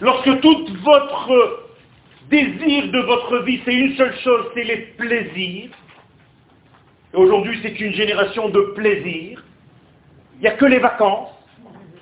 [0.00, 1.66] Lorsque tout votre
[2.28, 5.70] désir de votre vie, c'est une seule chose, c'est les plaisirs,
[7.14, 9.42] et aujourd'hui c'est une génération de plaisirs,
[10.34, 11.30] il n'y a que les vacances,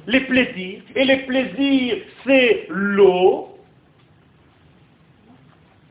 [0.07, 3.55] les plaisirs, et les plaisirs c'est l'eau,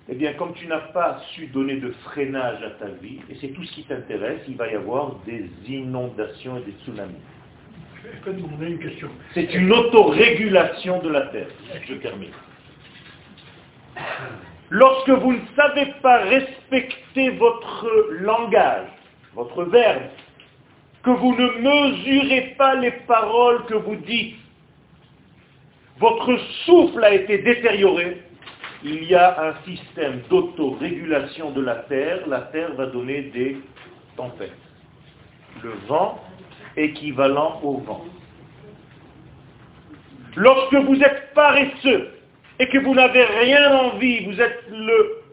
[0.09, 3.47] eh bien, comme tu n'as pas su donner de freinage à ta vie, et c'est
[3.49, 7.15] tout ce qui t'intéresse, il va y avoir des inondations et des tsunamis.
[8.61, 9.09] Une.
[9.33, 11.47] C'est une autorégulation de la terre.
[11.87, 12.31] Je termine.
[14.69, 17.87] Lorsque vous ne savez pas respecter votre
[18.21, 18.87] langage,
[19.35, 20.03] votre verbe,
[21.03, 24.37] que vous ne mesurez pas les paroles que vous dites,
[25.99, 28.21] votre souffle a été détérioré,
[28.83, 33.57] il y a un système d'autorégulation de la terre, la terre va donner des
[34.17, 34.51] tempêtes.
[35.61, 36.21] Le vent
[36.77, 38.05] équivalent au vent.
[40.35, 42.11] Lorsque vous êtes paresseux
[42.59, 44.63] et que vous n'avez rien envie, vous êtes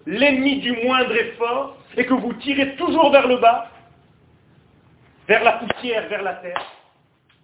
[0.06, 3.70] l'ennemi du moindre effort et que vous tirez toujours vers le bas,
[5.26, 6.62] vers la poussière, vers la terre,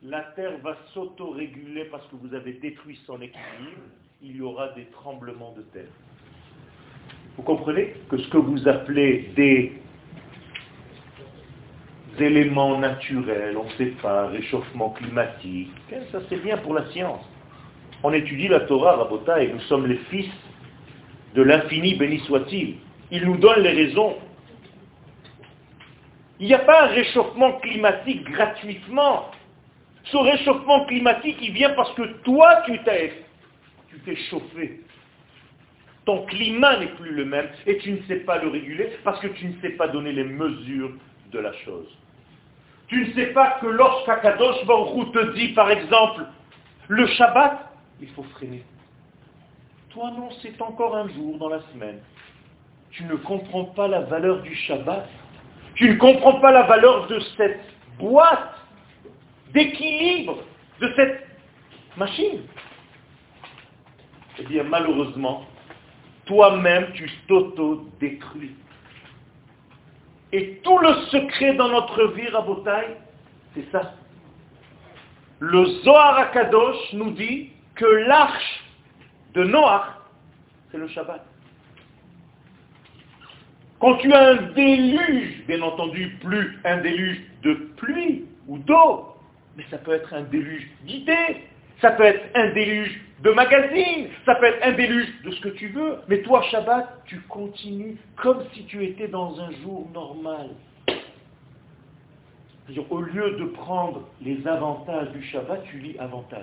[0.02, 3.80] la terre va s'autoréguler parce que vous avez détruit son équilibre,
[4.22, 5.90] il y aura des tremblements de terre.
[7.36, 9.72] Vous comprenez que ce que vous appelez des
[12.20, 15.72] éléments naturels, on ne sait pas, réchauffement climatique,
[16.12, 17.24] ça c'est bien pour la science.
[18.02, 20.30] On étudie la Torah, Rabota, et nous sommes les fils
[21.34, 22.76] de l'infini, béni soit-il.
[23.10, 24.16] Il nous donne les raisons.
[26.38, 29.30] Il n'y a pas un réchauffement climatique gratuitement.
[30.04, 33.12] Ce réchauffement climatique, il vient parce que toi, tu t'es,
[33.88, 34.80] tu t'es chauffé.
[36.04, 39.26] Ton climat n'est plus le même et tu ne sais pas le réguler parce que
[39.28, 40.92] tu ne sais pas donner les mesures
[41.32, 41.88] de la chose.
[42.88, 46.24] Tu ne sais pas que lorsqu'Akadosh Baruch te dit, par exemple,
[46.88, 48.62] le Shabbat, il faut freiner.
[49.90, 52.00] Toi non, c'est encore un jour dans la semaine.
[52.90, 55.08] Tu ne comprends pas la valeur du Shabbat.
[55.74, 57.60] Tu ne comprends pas la valeur de cette
[57.98, 58.54] boîte
[59.52, 60.38] d'équilibre,
[60.80, 61.26] de cette
[61.96, 62.42] machine.
[64.38, 65.44] Eh bien, malheureusement,
[66.26, 68.54] toi-même, tu t'auto-détruis.
[70.32, 72.96] Et tout le secret dans notre vie, Rabotai,
[73.54, 73.94] c'est ça.
[75.38, 78.64] Le Zohar Akadosh nous dit que l'arche
[79.34, 79.86] de Noach,
[80.70, 81.24] c'est le Shabbat.
[83.78, 89.14] Quand tu as un déluge, bien entendu, plus un déluge de pluie ou d'eau,
[89.56, 91.44] mais ça peut être un déluge d'idées,
[91.80, 95.48] ça peut être un déluge de magazines, ça peut être un déluge de ce que
[95.50, 100.50] tu veux, mais toi, Shabbat, tu continues comme si tu étais dans un jour normal.
[102.90, 106.42] Au lieu de prendre les avantages du Shabbat, tu lis avantages.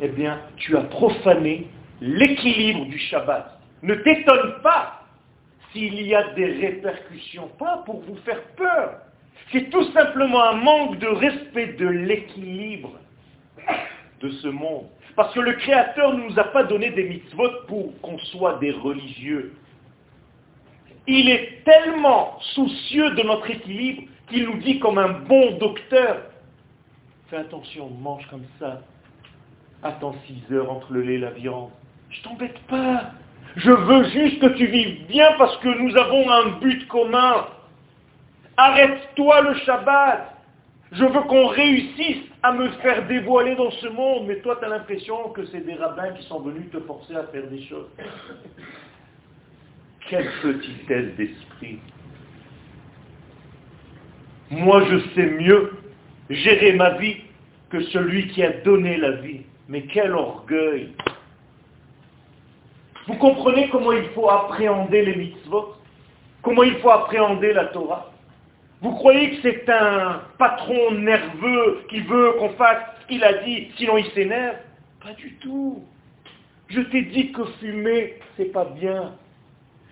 [0.00, 1.68] Eh bien, tu as profané
[2.00, 3.60] l'équilibre du Shabbat.
[3.82, 5.02] Ne t'étonne pas
[5.72, 9.00] s'il y a des répercussions, pas pour vous faire peur.
[9.52, 12.92] C'est tout simplement un manque de respect de l'équilibre
[14.30, 14.86] ce monde.
[15.16, 18.72] Parce que le Créateur ne nous a pas donné des mitzvot pour qu'on soit des
[18.72, 19.54] religieux.
[21.06, 26.22] Il est tellement soucieux de notre équilibre qu'il nous dit comme un bon docteur,
[27.28, 28.80] fais attention, mange comme ça,
[29.82, 31.70] attends six heures entre le lait et la viande.
[32.10, 33.10] Je t'embête pas.
[33.56, 37.46] Je veux juste que tu vives bien parce que nous avons un but commun.
[38.56, 40.34] Arrête-toi le Shabbat.
[40.92, 44.68] Je veux qu'on réussisse à me faire dévoiler dans ce monde, mais toi tu as
[44.68, 47.88] l'impression que c'est des rabbins qui sont venus te forcer à faire des choses.
[50.10, 51.78] Quelle petitesse d'esprit.
[54.50, 55.72] Moi je sais mieux
[56.28, 57.16] gérer ma vie
[57.70, 59.40] que celui qui a donné la vie.
[59.66, 60.92] Mais quel orgueil
[63.06, 65.76] Vous comprenez comment il faut appréhender les mitzvot?
[66.42, 68.13] Comment il faut appréhender la Torah?
[68.84, 73.68] Vous croyez que c'est un patron nerveux qui veut qu'on fasse ce qu'il a dit,
[73.78, 74.56] sinon il s'énerve?
[75.02, 75.82] Pas du tout.
[76.68, 79.14] Je t'ai dit que fumer, c'est pas bien.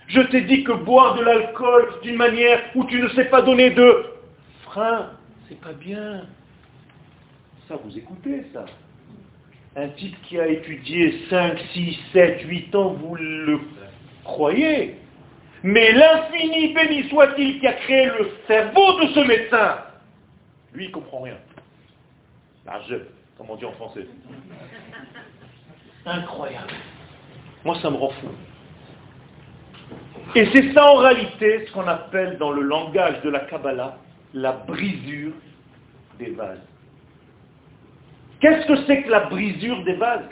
[0.08, 3.70] Je t'ai dit que boire de l'alcool d'une manière où tu ne sais pas donner
[3.70, 4.04] de
[4.64, 5.12] frein,
[5.48, 6.26] c'est pas bien.
[7.68, 8.66] Ça, vous écoutez ça?
[9.74, 13.58] Un type qui a étudié 5, 6, 7, 8 ans, vous le
[14.22, 14.96] croyez?
[15.62, 19.78] Mais l'infini béni soit-il qui a créé le cerveau de ce médecin,
[20.74, 21.36] lui, il ne comprend rien.
[22.88, 22.96] je,
[23.36, 24.06] comme on dit en français.
[26.06, 26.72] Incroyable.
[27.64, 28.28] Moi, ça me rend fou.
[30.34, 33.98] Et c'est ça en réalité ce qu'on appelle dans le langage de la Kabbalah
[34.32, 35.32] la brisure
[36.18, 36.66] des vases.
[38.40, 40.24] Qu'est-ce que c'est que la brisure des vases?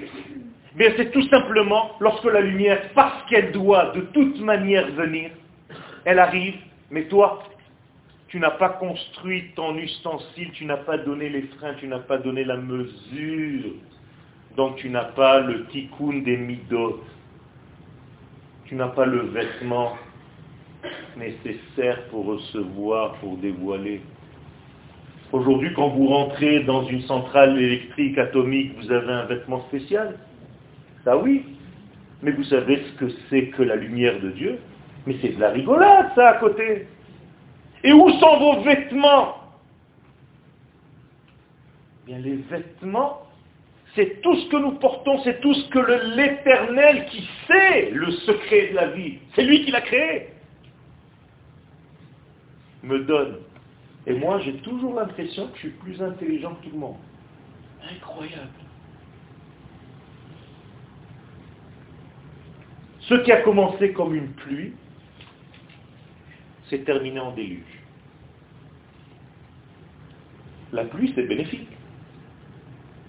[0.75, 5.31] Bien, c'est tout simplement lorsque la lumière, parce qu'elle doit de toute manière venir,
[6.05, 6.57] elle arrive,
[6.91, 7.43] mais toi,
[8.29, 12.18] tu n'as pas construit ton ustensile, tu n'as pas donné les freins, tu n'as pas
[12.18, 13.73] donné la mesure.
[14.57, 17.03] Donc tu n'as pas le tikkun des midot.
[18.66, 19.97] Tu n'as pas le vêtement
[21.16, 24.01] nécessaire pour recevoir, pour dévoiler.
[25.33, 30.16] Aujourd'hui, quand vous rentrez dans une centrale électrique atomique, vous avez un vêtement spécial.
[31.05, 31.44] Ça oui.
[32.22, 34.59] Mais vous savez ce que c'est que la lumière de Dieu?
[35.07, 36.86] Mais c'est de la rigolade, ça, à côté.
[37.82, 39.36] Et où sont vos vêtements?
[42.07, 43.22] Bien, les vêtements,
[43.94, 48.68] c'est tout ce que nous portons, c'est tout ce que l'éternel qui sait le secret
[48.70, 50.28] de la vie, c'est lui qui l'a créé,
[52.82, 53.38] me donne.
[54.07, 56.96] Et moi, j'ai toujours l'impression que je suis plus intelligent que tout le monde.
[57.94, 58.48] Incroyable.
[63.11, 64.73] Ce qui a commencé comme une pluie
[66.69, 67.83] s'est terminé en déluge.
[70.73, 71.69] La pluie, c'est bénéfique.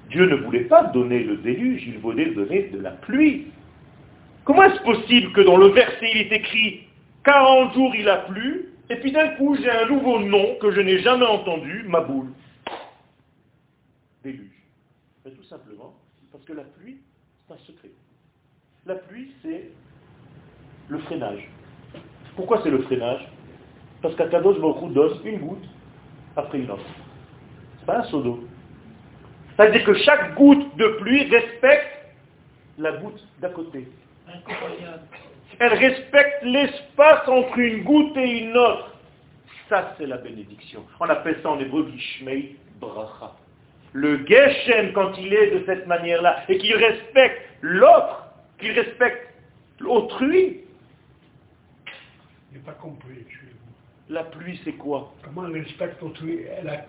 [0.09, 3.51] Dieu ne voulait pas donner le déluge, il voulait donner de la pluie.
[4.43, 6.87] Comment est-ce possible que dans le verset il est écrit
[7.23, 10.81] 40 jours il a plu, et puis d'un coup j'ai un nouveau nom que je
[10.81, 12.31] n'ai jamais entendu, ma boule
[14.23, 14.49] Déluge.
[15.23, 15.93] Tout simplement
[16.31, 16.97] parce que la pluie,
[17.47, 17.91] c'est un secret.
[18.87, 19.69] La pluie, c'est
[20.91, 21.47] le freinage.
[22.35, 23.25] Pourquoi c'est le freinage?
[24.01, 25.65] Parce qu'Akadosh Baruch donne une goutte
[26.35, 26.83] après une autre.
[27.79, 28.43] C'est pas un seau d'eau.
[29.55, 32.13] C'est-à-dire que chaque goutte de pluie respecte
[32.77, 33.87] la goutte d'à côté.
[34.27, 35.03] Incroyable.
[35.59, 38.91] Elle respecte l'espace entre une goutte et une autre.
[39.69, 40.83] Ça, c'est la bénédiction.
[40.99, 43.33] On appelle ça en hébreu Gishmei Bracha.
[43.93, 48.25] Le Geshem, quand il est de cette manière-là, et qu'il respecte l'autre,
[48.59, 49.33] qu'il respecte
[49.79, 50.61] l'autrui.
[52.51, 53.25] Je n'ai pas compris.
[54.09, 55.13] La pluie, c'est quoi?
[55.23, 56.85] Comment elle respecte autrui Elle, a,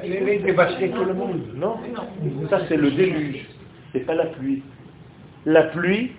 [0.00, 1.42] elle dévasté tout le monde.
[1.54, 1.78] Non,
[2.48, 3.44] ça c'est le déluge.
[3.92, 4.62] C'est pas la pluie.
[5.44, 6.12] La pluie,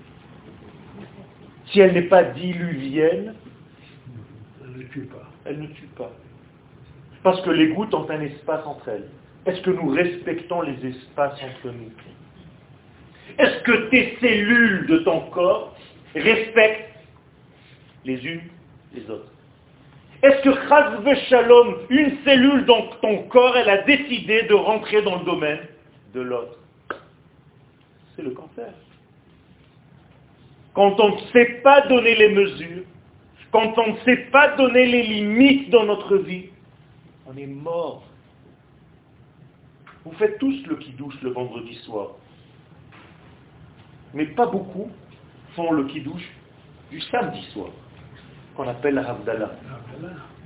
[1.67, 3.35] si elle n'est pas diluvienne,
[4.63, 5.31] elle ne tue pas.
[5.45, 6.11] Elle ne tue pas.
[7.23, 9.07] Parce que les gouttes ont un espace entre elles.
[9.45, 11.91] Est-ce que nous respectons les espaces entre nous?
[13.37, 15.75] Est-ce que tes cellules de ton corps
[16.15, 16.93] respectent
[18.03, 18.41] les unes
[18.95, 25.19] Est-ce que Chazve Shalom, une cellule dans ton corps, elle a décidé de rentrer dans
[25.19, 25.59] le domaine
[26.13, 26.59] de l'autre?
[28.15, 28.73] C'est le cancer.
[30.73, 32.83] Quand on ne sait pas donner les mesures,
[33.51, 36.49] quand on ne sait pas donner les limites dans notre vie,
[37.27, 38.03] on est mort.
[40.05, 42.11] Vous faites tous le qui-douche le vendredi soir.
[44.13, 44.89] Mais pas beaucoup
[45.55, 46.29] font le qui-douche
[46.91, 47.69] du samedi soir,
[48.55, 49.51] qu'on appelle la Havdalah.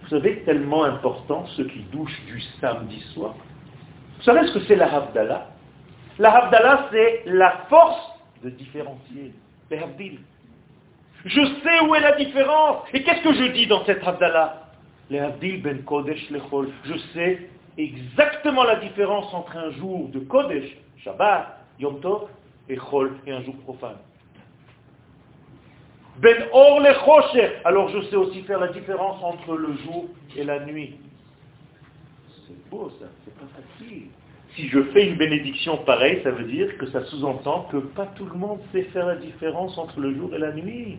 [0.02, 3.36] Vous savez, tellement important ce qui douche du samedi soir.
[4.18, 5.48] Vous savez ce que c'est la Havdalah?
[6.20, 8.12] La Havdalah, c'est la force
[8.44, 9.34] de différencier.
[9.70, 10.20] Les.
[11.26, 12.84] Je sais où est la différence.
[12.94, 14.64] Et qu'est-ce que je dis dans cette Havdalah?
[15.10, 16.70] Les Havdil ben Kodesh lechol.
[16.86, 22.30] Je sais exactement la différence entre un jour de Kodesh, Shabbat, Yom Tov,
[22.70, 23.98] et Chol, et un jour profane.
[26.20, 30.66] Ben Or le Alors je sais aussi faire la différence entre le jour et la
[30.66, 30.96] nuit.
[32.48, 34.08] C'est beau ça, c'est pas facile.
[34.56, 38.26] Si je fais une bénédiction pareille, ça veut dire que ça sous-entend que pas tout
[38.26, 40.98] le monde sait faire la différence entre le jour et la nuit.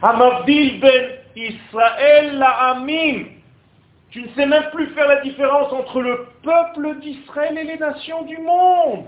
[0.00, 3.24] Ben Israël la Amim.
[4.10, 8.22] Tu ne sais même plus faire la différence entre le peuple d'Israël et les nations
[8.22, 9.06] du monde.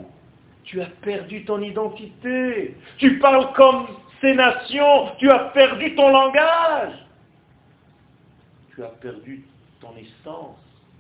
[0.65, 2.75] Tu as perdu ton identité.
[2.99, 3.87] Tu parles comme
[4.21, 6.95] ces nations, tu as perdu ton langage.
[8.75, 9.45] Tu as perdu
[9.81, 10.57] ton essence.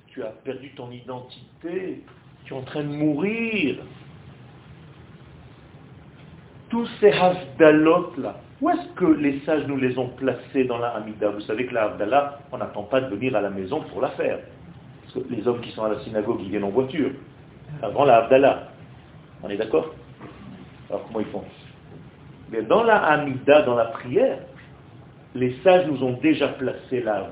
[0.08, 2.02] Tu as perdu ton identité.
[2.44, 3.76] Tu es en train de mourir.
[6.70, 11.30] Tous ces havdalot-là, où est-ce que les sages nous les ont placés dans la Hamida?
[11.30, 14.10] Vous savez que la Havdalah, on n'attend pas de venir à la maison pour la
[14.10, 14.40] faire.
[15.02, 17.12] Parce que les hommes qui sont à la synagogue, ils viennent en voiture.
[17.82, 18.68] Avant la Havdalah.
[19.42, 19.94] On est d'accord?
[20.90, 21.44] Alors comment ils font?
[22.51, 24.38] Mais dans la Hamida, dans la prière,
[25.34, 27.30] les sages nous ont déjà placé la.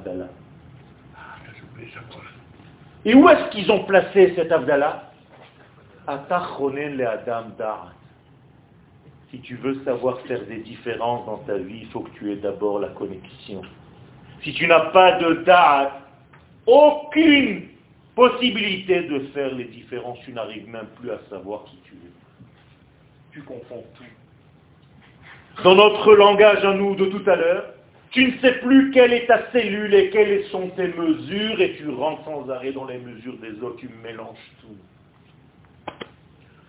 [3.04, 5.06] Et où est-ce qu'ils ont placé cette Havdalah
[6.08, 7.92] le Adam Da'at.
[9.30, 12.36] Si tu veux savoir faire des différences dans ta vie, il faut que tu aies
[12.36, 13.62] d'abord la connexion.
[14.42, 15.92] Si tu n'as pas de date,
[16.66, 17.68] aucune
[18.14, 22.10] possibilité de faire les différences, tu n'arrives même plus à savoir qui tu es.
[23.32, 24.04] Tu confonds tout.
[25.64, 27.64] Dans notre langage à nous de tout à l'heure,
[28.10, 31.88] tu ne sais plus quelle est ta cellule et quelles sont tes mesures et tu
[31.90, 34.76] rentres sans arrêt dans les mesures des autres, tu mélanges tout.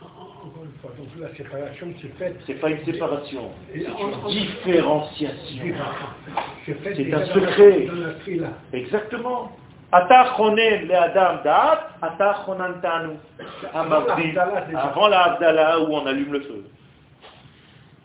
[0.02, 2.38] Encore une fois, donc la séparation s'est faite.
[2.46, 5.64] C'est pas une séparation, c'est une différenciation.
[6.66, 7.88] C'est C'est un secret.
[8.74, 9.52] Exactement.
[14.76, 16.66] Avant la Havdalah où on allume le feu.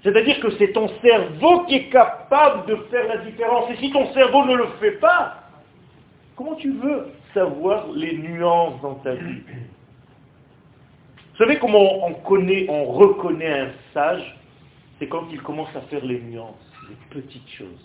[0.02, 3.70] C'est-à-dire que c'est ton cerveau qui est capable de faire la différence.
[3.70, 5.36] Et si ton cerveau ne le fait pas,
[6.34, 9.42] comment tu veux savoir les nuances dans ta vie?
[11.32, 14.38] Vous savez comment on connaît, on reconnaît un sage?
[14.98, 16.54] C'est quand il commence à faire les nuances,
[16.88, 17.84] les petites choses.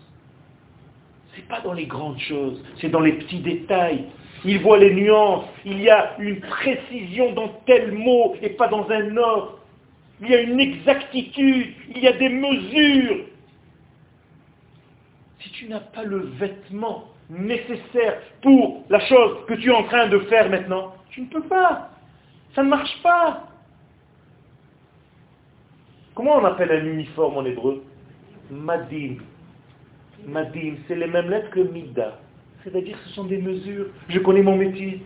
[1.35, 4.05] C'est pas dans les grandes choses, c'est dans les petits détails.
[4.43, 8.89] Il voit les nuances, il y a une précision dans tel mot et pas dans
[8.89, 9.56] un autre.
[10.21, 13.25] Il y a une exactitude, il y a des mesures.
[15.39, 20.07] Si tu n'as pas le vêtement nécessaire pour la chose que tu es en train
[20.07, 21.91] de faire maintenant, tu ne peux pas.
[22.55, 23.47] Ça ne marche pas.
[26.15, 27.83] Comment on appelle un uniforme en hébreu?
[28.49, 29.17] Madim.
[30.25, 32.19] Madim, c'est les mêmes lettres que Mida.
[32.63, 33.87] C'est-à-dire ce sont des mesures.
[34.09, 35.03] Je connais mon métier.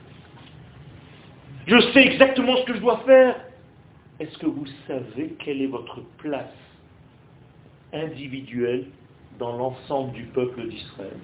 [1.68, 3.36] Je sais exactement ce que je dois faire.
[4.22, 6.53] Est-ce que vous savez quelle est votre place
[7.91, 8.86] individuelle
[9.39, 11.17] dans l'ensemble du peuple d'Israël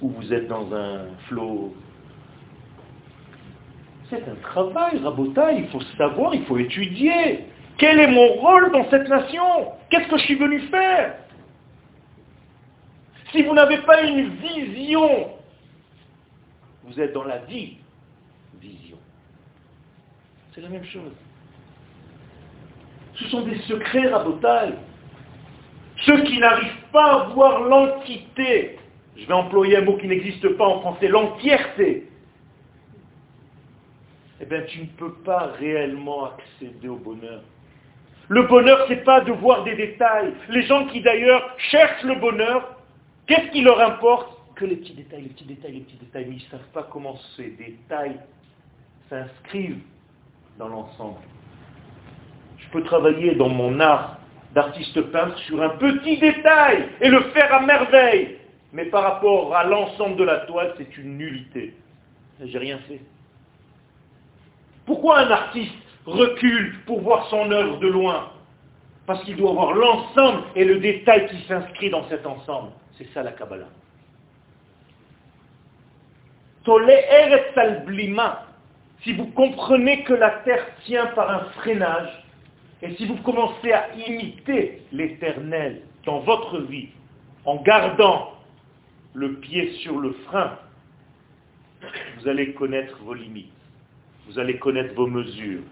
[0.00, 1.74] Ou vous êtes dans un flot?
[4.08, 7.44] C'est un travail, Rabota, il faut savoir, il faut étudier.
[7.76, 9.72] Quel est mon rôle dans cette nation?
[9.90, 11.16] Qu'est-ce que je suis venu faire?
[13.32, 15.28] Si vous n'avez pas une vision,
[16.84, 17.76] vous êtes dans la vie
[18.62, 18.96] vision.
[20.54, 21.12] C'est la même chose.
[23.16, 24.74] Ce sont des secrets rabotailles.
[26.04, 28.78] Ceux qui n'arrivent pas à voir l'entité,
[29.16, 32.08] je vais employer un mot qui n'existe pas en français, l'entièreté,
[34.40, 37.42] eh bien tu ne peux pas réellement accéder au bonheur.
[38.28, 40.32] Le bonheur, ce n'est pas de voir des détails.
[40.48, 42.76] Les gens qui d'ailleurs cherchent le bonheur,
[43.26, 44.32] qu'est-ce qui leur importe?
[44.56, 46.84] Que les petits détails, les petits détails, les petits détails, mais ils ne savent pas
[46.84, 48.18] comment ces détails
[49.08, 49.82] s'inscrivent
[50.58, 51.18] dans l'ensemble.
[52.64, 54.18] Je peux travailler dans mon art
[54.54, 58.38] d'artiste peintre sur un petit détail et le faire à merveille.
[58.72, 61.74] Mais par rapport à l'ensemble de la toile, c'est une nullité.
[62.42, 63.00] J'ai rien fait.
[64.86, 65.74] Pourquoi un artiste
[66.06, 68.30] recule pour voir son œuvre de loin?
[69.06, 72.70] Parce qu'il doit voir l'ensemble et le détail qui s'inscrit dans cet ensemble.
[72.96, 73.68] C'est ça la Kabbalah.
[79.02, 82.23] Si vous comprenez que la terre tient par un freinage,
[82.84, 86.88] et si vous commencez à imiter l'éternel dans votre vie,
[87.46, 88.34] en gardant
[89.14, 90.58] le pied sur le frein,
[92.18, 93.50] vous allez connaître vos limites,
[94.26, 95.62] vous allez connaître vos mesures,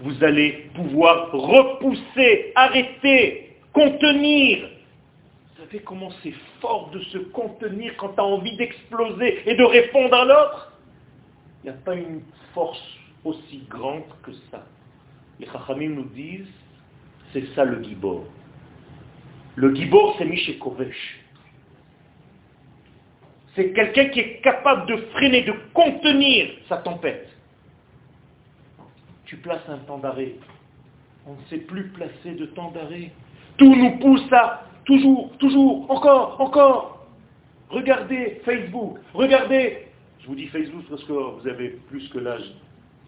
[0.00, 4.70] vous allez pouvoir repousser, arrêter, contenir.
[5.50, 9.64] Vous savez comment c'est fort de se contenir quand tu as envie d'exploser et de
[9.64, 10.72] répondre à l'autre
[11.62, 12.22] Il n'y a pas une
[12.54, 12.82] force
[13.22, 14.64] aussi grande que ça.
[15.40, 16.46] Les Chachamim nous disent,
[17.32, 18.24] c'est ça le Gibor.
[19.56, 21.20] Le Gibor, c'est Miché Kovesh.
[23.54, 27.28] C'est quelqu'un qui est capable de freiner, de contenir sa tempête.
[29.24, 30.34] Tu places un temps d'arrêt.
[31.26, 33.10] On ne sait plus placer de temps d'arrêt.
[33.58, 37.06] Tout nous pousse à toujours, toujours, encore, encore.
[37.68, 39.88] Regardez Facebook, regardez.
[40.20, 42.54] Je vous dis Facebook parce que vous avez plus que l'âge.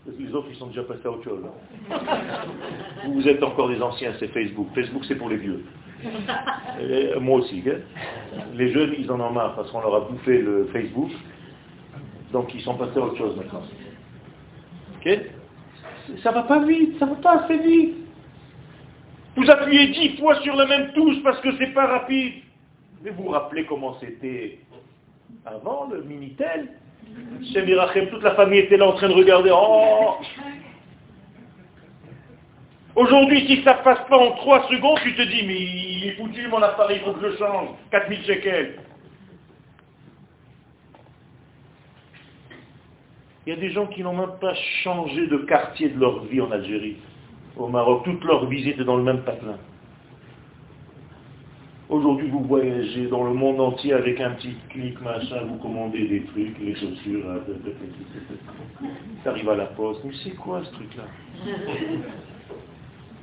[0.07, 1.45] Les autres, ils sont déjà passés à autre chose.
[1.45, 1.99] hein.
[3.07, 4.69] Vous, êtes encore des anciens, c'est Facebook.
[4.75, 5.65] Facebook, c'est pour les vieux.
[6.81, 7.63] Et moi aussi.
[7.67, 7.81] hein.
[8.55, 11.11] Les jeunes, ils en ont marre parce qu'on leur a bouffé le Facebook.
[12.33, 13.63] Donc, ils sont passés à autre chose maintenant.
[14.97, 15.19] Ok?
[16.23, 17.97] Ça va pas vite, ça va pas assez vite.
[19.37, 22.35] Vous appuyez dix fois sur la même touche parce que c'est pas rapide.
[23.03, 24.59] Mais vous vous rappelez comment c'était
[25.45, 26.69] avant le Minitel?
[27.53, 29.51] Chez Mirachem, toute la famille était là en train de regarder.
[29.53, 30.17] Oh
[32.97, 36.49] Aujourd'hui, si ça passe pas en trois secondes, tu te dis, mais il est foutu
[36.49, 37.69] mon appareil, il faut que je change.
[37.91, 38.81] 4000 shekels.
[43.47, 46.41] Il y a des gens qui n'ont même pas changé de quartier de leur vie
[46.41, 46.97] en Algérie,
[47.57, 48.05] au Maroc.
[48.05, 49.59] Toute leur est dans le même patelin.
[51.91, 56.23] Aujourd'hui, vous voyagez dans le monde entier avec un petit clic, machin, vous commandez des
[56.23, 57.41] trucs, les chaussures, euh,
[59.25, 60.01] ça arrive à la poste.
[60.05, 61.03] Mais c'est quoi ce truc-là?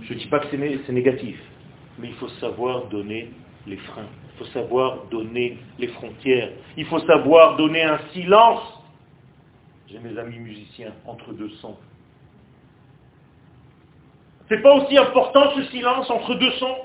[0.01, 1.41] Je ne dis pas que c'est négatif,
[1.97, 3.32] mais il faut savoir donner
[3.68, 4.09] les freins.
[4.36, 6.51] Il faut savoir donner les frontières.
[6.76, 8.84] Il faut savoir donner un silence.
[9.89, 11.78] J'ai mes amis musiciens entre deux sons.
[14.49, 16.76] C'est pas aussi important ce silence entre deux sons?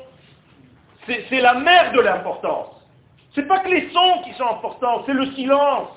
[1.07, 2.69] C'est la mère de l'importance.
[3.35, 5.89] C'est pas que les sons qui sont importants, c'est le silence.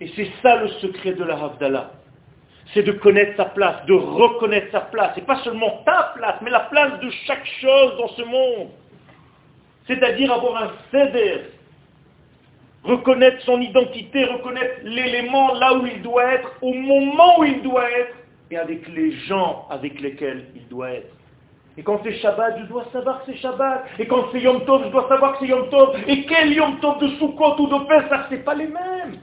[0.00, 1.90] Et c'est ça le secret de la Havdalah.
[2.72, 5.16] C'est de connaître sa place, de reconnaître sa place.
[5.18, 8.68] Et pas seulement ta place, mais la place de chaque chose dans ce monde.
[9.86, 11.42] C'est-à-dire avoir un céder.
[12.84, 17.88] Reconnaître son identité, reconnaître l'élément là où il doit être, au moment où il doit
[17.90, 18.16] être,
[18.50, 21.14] et avec les gens avec lesquels il doit être.
[21.78, 23.86] Et quand c'est Shabbat, je dois savoir que c'est Shabbat.
[23.98, 25.96] Et quand c'est Yom Tov, je dois savoir que c'est Yom Tov.
[26.06, 29.20] Et quel Yom Tov de Sukkot ou de Pesach, c'est pas les mêmes.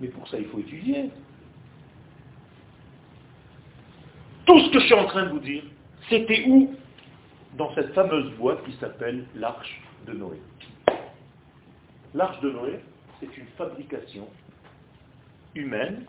[0.00, 1.10] Mais pour ça, il faut étudier.
[4.46, 5.62] Tout ce que je suis en train de vous dire,
[6.08, 6.74] c'était où?
[7.56, 10.40] Dans cette fameuse boîte qui s'appelle l'Arche de Noé.
[12.12, 12.80] L'Arche de Noé,
[13.20, 14.26] c'est une fabrication
[15.54, 16.04] humaine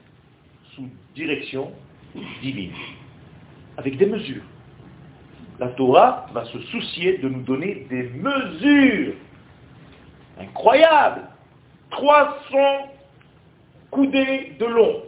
[0.74, 1.72] sous direction
[2.42, 2.74] divine,
[3.78, 4.44] avec des mesures
[5.60, 9.14] la Torah va se soucier de nous donner des mesures
[10.40, 11.22] incroyables.
[11.92, 12.58] 300
[13.92, 15.04] coudées de long,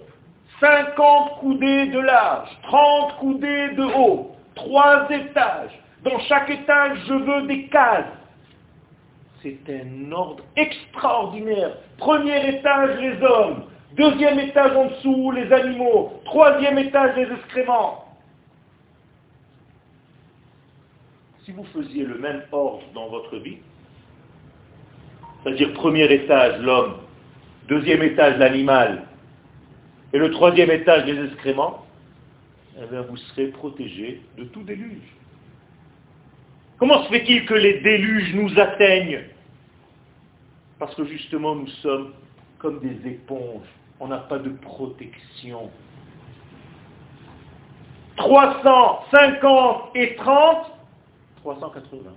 [0.62, 5.72] 50 coudées de large, 30 coudées de haut, 3 étages.
[6.04, 8.06] Dans chaque étage, je veux des cases.
[9.41, 11.78] C'est un ordre extraordinaire.
[11.98, 13.64] Premier étage, les hommes.
[13.98, 16.14] Deuxième étage en dessous, les animaux.
[16.26, 18.07] Troisième étage, les excréments.
[21.48, 23.60] Si vous faisiez le même ordre dans votre vie,
[25.41, 26.98] c'est-à-dire premier étage l'homme,
[27.70, 29.06] deuxième étage l'animal,
[30.12, 31.86] et le troisième étage les excréments,
[32.76, 35.16] eh vous serez protégé de tout déluge.
[36.80, 39.24] Comment se fait-il que les déluges nous atteignent?
[40.80, 42.12] Parce que justement nous sommes
[42.60, 43.68] comme des éponges,
[44.02, 45.72] on n'a pas de protection.
[48.18, 50.76] 350 et 30,
[51.56, 52.12] 380.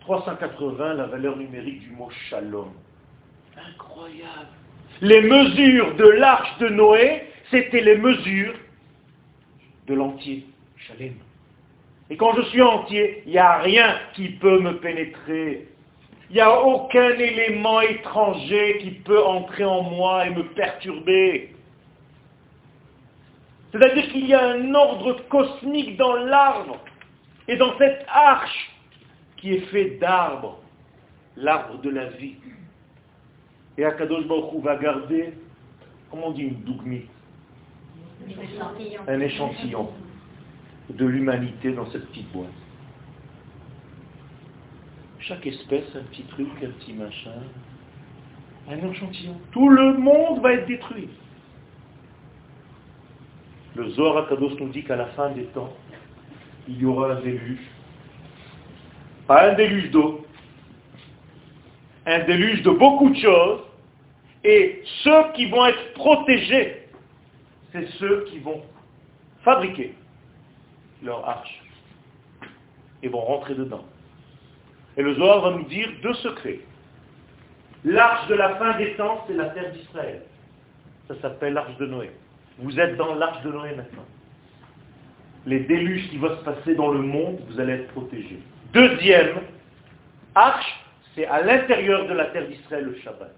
[0.00, 2.72] 380, la valeur numérique du mot shalom.
[3.56, 4.48] Incroyable.
[5.00, 8.54] Les mesures de l'arche de Noé, c'était les mesures
[9.88, 10.46] de l'entier,
[10.76, 11.14] shalem.
[12.10, 15.66] Et quand je suis entier, il n'y a rien qui peut me pénétrer.
[16.28, 21.56] Il n'y a aucun élément étranger qui peut entrer en moi et me perturber.
[23.72, 26.78] C'est-à-dire qu'il y a un ordre cosmique dans l'arbre.
[27.50, 28.70] Et dans cette arche
[29.36, 30.60] qui est faite d'arbres,
[31.36, 32.36] l'arbre de la vie,
[33.76, 35.34] et Akadosh Baruch va garder,
[36.10, 37.02] comment on dit une dougmi
[39.08, 39.90] Un échantillon
[40.90, 42.46] de l'humanité dans cette petite boîte.
[45.18, 47.42] Chaque espèce, un petit truc, un petit machin,
[48.68, 49.36] un échantillon.
[49.50, 51.08] Tout le monde va être détruit.
[53.74, 55.74] Le Zohar Akadosh nous dit qu'à la fin des temps,
[56.70, 57.58] il y aura un déluge.
[59.26, 60.24] Pas un déluge d'eau,
[62.06, 63.60] un déluge de beaucoup de choses,
[64.44, 66.88] et ceux qui vont être protégés,
[67.72, 68.62] c'est ceux qui vont
[69.42, 69.94] fabriquer
[71.02, 71.62] leur arche
[73.02, 73.84] et vont rentrer dedans.
[74.96, 76.60] Et le Zohar va nous dire deux secrets.
[77.84, 80.22] L'arche de la fin des temps, c'est la terre d'Israël.
[81.08, 82.10] Ça s'appelle l'arche de Noé.
[82.58, 84.04] Vous êtes dans l'arche de Noé maintenant
[85.46, 88.40] les déluges qui vont se passer dans le monde, vous allez être protégés.
[88.72, 89.40] Deuxième
[90.34, 90.84] arche,
[91.14, 93.34] c'est à l'intérieur de la terre d'Israël le Shabbat.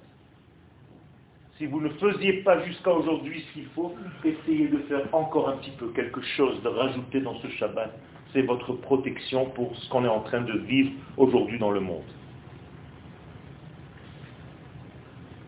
[1.59, 3.94] Si vous ne faisiez pas jusqu'à aujourd'hui ce qu'il faut,
[4.24, 7.92] essayez de faire encore un petit peu quelque chose, de rajouter dans ce Shabbat.
[8.32, 12.03] C'est votre protection pour ce qu'on est en train de vivre aujourd'hui dans le monde.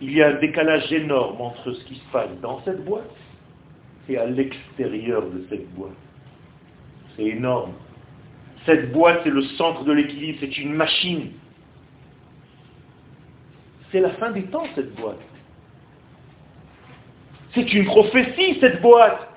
[0.01, 3.11] Il y a un décalage énorme entre ce qui se passe dans cette boîte
[4.09, 6.04] et à l'extérieur de cette boîte.
[7.17, 7.73] C'est énorme.
[8.67, 11.33] Cette boîte, c'est le centre de l'équilibre, c'est une machine.
[13.93, 15.21] C'est la fin des temps, cette boîte.
[17.55, 19.29] C'est une prophétie, cette boîte.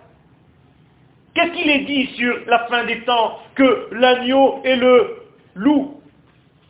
[1.35, 5.17] Qu'est-ce qu'il est dit sur la fin des temps Que l'agneau et le
[5.53, 6.01] loup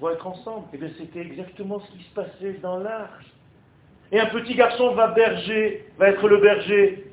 [0.01, 0.65] vont être ensemble?
[0.73, 3.25] Et eh bien c'était exactement ce qui se passait dans l'arche.
[4.11, 7.05] Et un petit garçon va berger, va être le berger,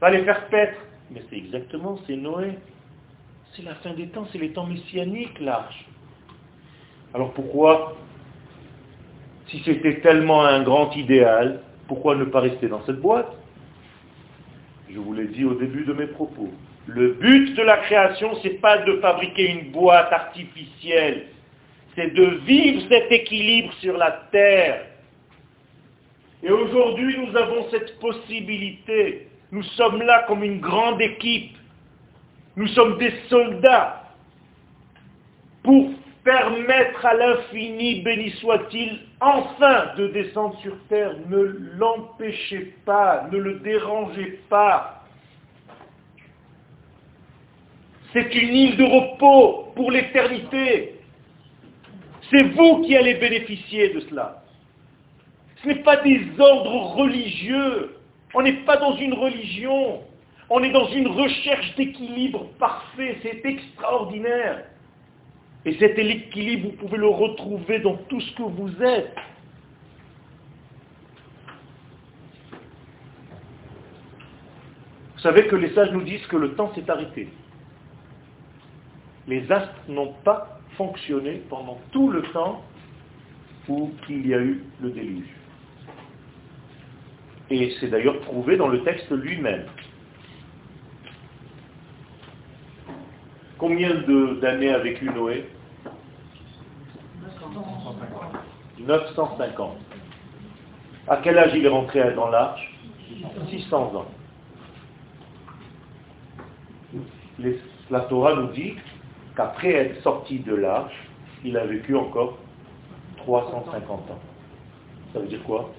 [0.00, 0.78] va les faire paître.
[1.10, 2.58] Mais c'est exactement, c'est Noé.
[3.56, 5.84] C'est la fin des temps, c'est les temps messianiques, l'arche.
[7.12, 7.96] Alors pourquoi,
[9.48, 13.32] si c'était tellement un grand idéal, pourquoi ne pas rester dans cette boîte?
[14.88, 16.50] Je vous l'ai dit au début de mes propos.
[16.86, 21.26] Le but de la création, ce n'est pas de fabriquer une boîte artificielle,
[21.96, 24.86] c'est de vivre cet équilibre sur la terre.
[26.42, 29.28] Et aujourd'hui, nous avons cette possibilité.
[29.52, 31.56] Nous sommes là comme une grande équipe.
[32.56, 34.02] Nous sommes des soldats
[35.62, 35.90] pour
[36.24, 41.14] permettre à l'infini, béni soit-il, enfin de descendre sur terre.
[41.28, 41.42] Ne
[41.78, 45.04] l'empêchez pas, ne le dérangez pas.
[48.12, 50.96] C'est une île de repos pour l'éternité.
[52.30, 54.42] C'est vous qui allez bénéficier de cela.
[55.62, 57.96] Ce n'est pas des ordres religieux.
[58.34, 60.00] On n'est pas dans une religion.
[60.52, 63.18] On est dans une recherche d'équilibre parfait.
[63.22, 64.64] C'est extraordinaire.
[65.64, 69.14] Et cet équilibre, vous pouvez le retrouver dans tout ce que vous êtes.
[75.14, 77.28] Vous savez que les sages nous disent que le temps s'est arrêté.
[79.28, 82.64] Les astres n'ont pas fonctionné pendant tout le temps
[83.68, 85.28] où il y a eu le déluge.
[87.50, 89.66] Et c'est d'ailleurs prouvé dans le texte lui-même.
[93.60, 93.94] Combien
[94.40, 95.46] d'années a vécu Noé
[98.78, 99.76] 950.
[101.06, 102.74] À quel âge il est rentré dans l'arche
[103.50, 104.06] 600 ans.
[107.90, 108.76] la Torah nous dit
[109.36, 110.96] qu'après être sorti de l'arche,
[111.44, 112.38] il a vécu encore
[113.18, 114.20] 350 ans.
[115.12, 115.70] Ça veut dire quoi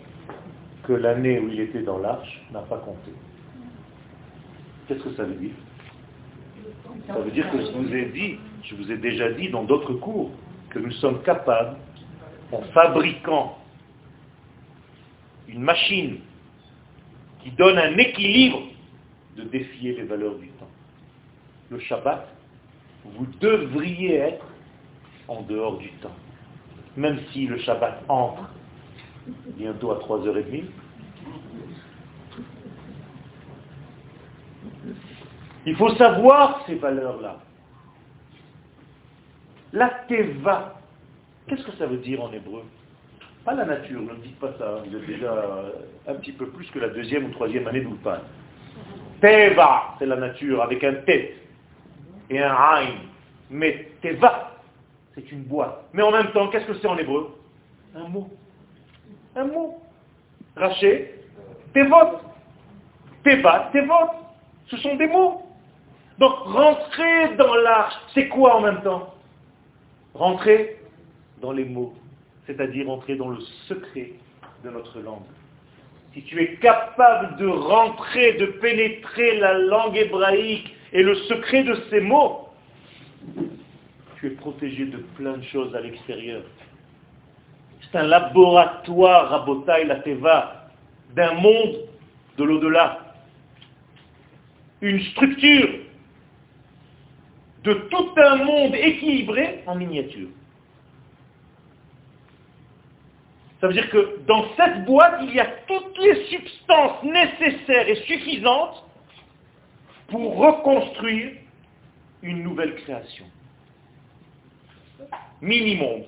[0.83, 3.11] Que l'année où il était dans l'arche n'a pas compté.
[4.87, 5.55] Qu'est-ce que ça veut dire
[7.07, 9.93] Ça veut dire que je vous ai dit, je vous ai déjà dit dans d'autres
[9.93, 10.31] cours,
[10.69, 11.77] que nous sommes capables,
[12.51, 13.57] en fabriquant
[15.47, 16.19] une machine
[17.43, 18.63] qui donne un équilibre,
[19.35, 20.69] de défier les valeurs du temps.
[21.69, 22.27] Le Shabbat,
[23.05, 24.45] vous devriez être
[25.27, 26.15] en dehors du temps.
[26.97, 28.49] Même si le Shabbat entre
[29.57, 30.65] bientôt à 3h30,
[35.71, 37.37] il faut savoir ces valeurs-là.
[39.71, 40.75] La teva,
[41.47, 42.63] qu'est-ce que ça veut dire en hébreu?
[43.45, 45.33] Pas la nature, ne me dites pas ça, vous êtes déjà
[46.09, 48.17] un petit peu plus que la deuxième ou troisième année d'Ulpan.
[49.21, 51.37] Teva, c'est la nature, avec un tête
[52.29, 52.95] et un Aïn.
[53.49, 54.51] Mais Teva,
[55.15, 55.85] c'est une boîte.
[55.93, 57.33] Mais en même temps, qu'est-ce que c'est en hébreu?
[57.95, 58.29] Un mot.
[59.37, 59.81] Un mot.
[60.53, 61.15] Raché,
[61.73, 62.19] Tevot.
[63.23, 64.09] Teva, Tevot.
[64.67, 65.45] Ce sont des mots.
[66.19, 69.13] Donc rentrer dans l'arche, c'est quoi en même temps?
[70.13, 70.77] Rentrer
[71.41, 71.93] dans les mots,
[72.45, 74.11] c'est-à-dire entrer dans le secret
[74.63, 75.23] de notre langue.
[76.13, 81.75] Si tu es capable de rentrer, de pénétrer la langue hébraïque et le secret de
[81.89, 82.49] ces mots,
[84.19, 86.43] tu es protégé de plein de choses à l'extérieur.
[87.81, 90.67] C'est un laboratoire, Rabotai, la Teva,
[91.15, 91.77] d'un monde
[92.37, 92.99] de l'au-delà.
[94.81, 95.69] Une structure
[97.63, 100.29] de tout un monde équilibré en miniature.
[103.59, 107.95] Ça veut dire que dans cette boîte, il y a toutes les substances nécessaires et
[108.07, 108.83] suffisantes
[110.07, 111.33] pour reconstruire
[112.23, 113.25] une nouvelle création.
[115.41, 116.05] Mini-monde.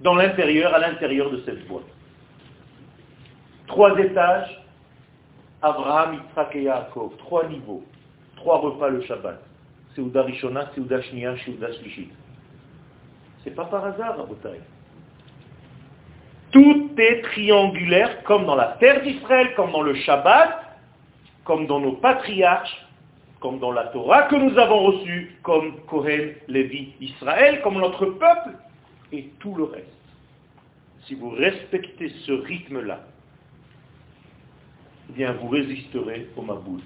[0.00, 1.84] Dans l'intérieur, à l'intérieur de cette boîte.
[3.66, 4.62] Trois étages,
[5.60, 7.16] Abraham, Yitzhak et Yaakov.
[7.18, 7.84] Trois niveaux.
[8.36, 9.49] Trois repas le Shabbat.
[9.94, 12.10] Seuda Shlishit.
[13.42, 14.60] C'est pas par hasard, Rabotai.
[16.52, 20.78] Tout est triangulaire, comme dans la terre d'Israël, comme dans le Shabbat,
[21.44, 22.86] comme dans nos patriarches,
[23.40, 28.50] comme dans la Torah que nous avons reçue, comme Kohen, Lévi, Israël, comme notre peuple,
[29.12, 29.86] et tout le reste.
[31.06, 33.00] Si vous respectez ce rythme-là,
[35.08, 36.80] eh bien vous résisterez au Maboul,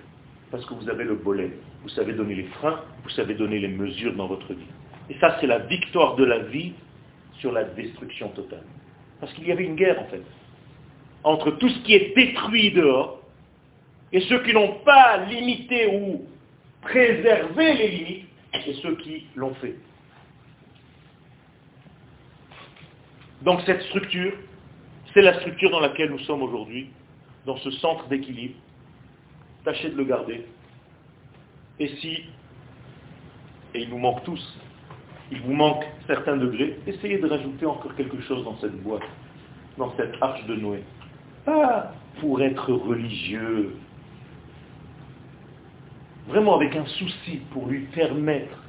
[0.50, 1.50] parce que vous avez le bolet,
[1.84, 4.66] vous savez donner les freins, vous savez donner les mesures dans votre vie.
[5.10, 6.72] Et ça, c'est la victoire de la vie
[7.40, 8.64] sur la destruction totale.
[9.20, 10.22] Parce qu'il y avait une guerre, en fait,
[11.24, 13.20] entre tout ce qui est détruit dehors
[14.12, 16.24] et ceux qui n'ont pas limité ou
[16.80, 18.28] préservé les limites
[18.66, 19.76] et ceux qui l'ont fait.
[23.42, 24.32] Donc cette structure,
[25.12, 26.88] c'est la structure dans laquelle nous sommes aujourd'hui,
[27.44, 28.54] dans ce centre d'équilibre.
[29.64, 30.46] Tâchez de le garder.
[31.80, 32.24] Et si,
[33.74, 34.58] et il nous manque tous,
[35.32, 39.02] il vous manque certains degrés, essayez de rajouter encore quelque chose dans cette boîte,
[39.76, 40.84] dans cette arche de Noé.
[41.44, 43.74] Pas pour être religieux,
[46.28, 48.62] vraiment avec un souci pour lui permettre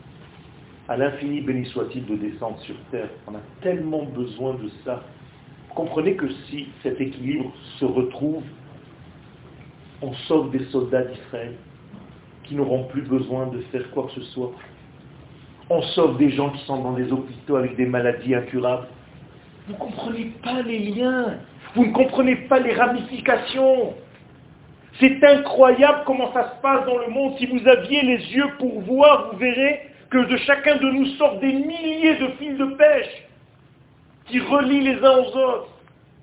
[0.88, 3.10] à l'infini béni soit-il de descendre sur terre.
[3.28, 5.04] On a tellement besoin de ça.
[5.74, 8.44] Comprenez que si cet équilibre se retrouve,
[10.02, 11.56] on sauve des soldats d'Israël
[12.48, 14.52] qui n'auront plus besoin de faire quoi que ce soit.
[15.70, 18.88] On sauve des gens qui sont dans des hôpitaux avec des maladies incurables.
[19.68, 21.38] Vous ne comprenez pas les liens.
[21.76, 23.96] Vous ne comprenez pas les ramifications.
[25.00, 27.34] C'est incroyable comment ça se passe dans le monde.
[27.38, 31.42] Si vous aviez les yeux pour voir, vous verrez que de chacun de nous sortent
[31.42, 33.28] des milliers de fils de pêche
[34.28, 35.68] qui relient les uns aux autres,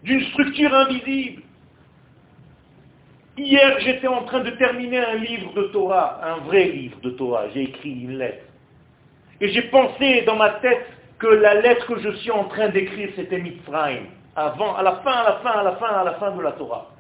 [0.05, 1.42] d'une structure invisible.
[3.37, 7.49] Hier, j'étais en train de terminer un livre de Torah, un vrai livre de Torah.
[7.55, 8.45] J'ai écrit une lettre.
[9.41, 10.87] Et j'ai pensé dans ma tête
[11.19, 14.05] que la lettre que je suis en train d'écrire, c'était Mitzrayim.
[14.37, 16.53] Avant, à la fin, à la fin, à la fin, à la fin de la
[16.53, 16.91] Torah.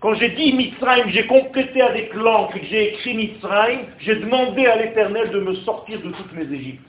[0.00, 5.30] Quand j'ai dit Mitzrayim, j'ai complété avec l'encre, j'ai écrit Mitzrayim, j'ai demandé à l'Éternel
[5.30, 6.80] de me sortir de toutes mes Égyptes.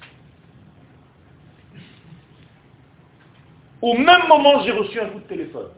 [3.82, 5.70] Au même moment, j'ai reçu un coup de téléphone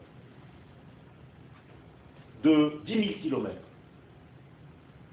[2.48, 3.56] de 10 000 kilomètres.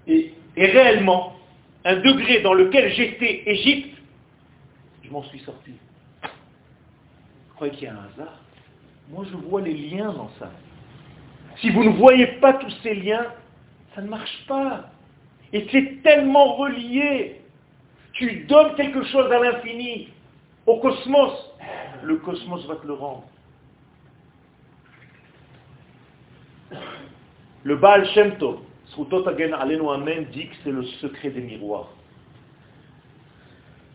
[0.08, 1.36] Et, et réellement,
[1.84, 3.98] un degré dans lequel j'étais Égypte,
[5.04, 5.72] je m'en suis sorti.
[6.24, 8.40] Vous croyez qu'il y a un hasard?
[9.10, 10.52] Moi, je vois les liens dans ça.
[11.62, 13.28] Si vous ne voyez pas tous ces liens,
[13.94, 14.90] ça ne marche pas.
[15.54, 17.42] Et c'est tellement relié.
[18.14, 20.10] Tu donnes quelque chose à l'infini,
[20.66, 21.52] au cosmos,
[22.04, 23.26] le cosmos va te le rendre.
[27.66, 28.59] Le Baal Shem Tov,
[28.95, 31.89] Amen, dit que c'est le secret des miroirs.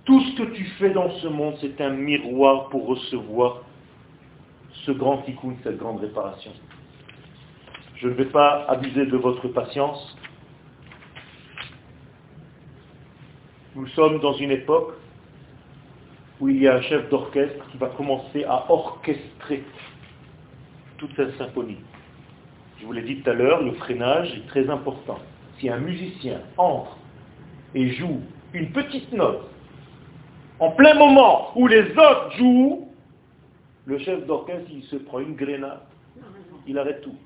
[0.05, 3.63] Tout ce que tu fais dans ce monde, c'est un miroir pour recevoir
[4.73, 6.51] ce grand tikkun, cette grande réparation.
[7.95, 10.19] Je ne vais pas abuser de votre patience.
[13.77, 14.95] Nous sommes dans une époque
[16.41, 19.63] où il y a un chef d'orchestre qui va commencer à orchestrer
[20.99, 21.79] toute cette symphonie.
[22.81, 25.19] Je vous l'ai dit tout à l'heure, le freinage est très important.
[25.59, 26.97] Si un musicien entre
[27.75, 28.23] et joue
[28.55, 29.51] une petite note
[30.59, 32.89] en plein moment où les autres jouent,
[33.85, 35.81] le chef d'orchestre, il se prend une grenade,
[36.67, 37.17] il arrête tout.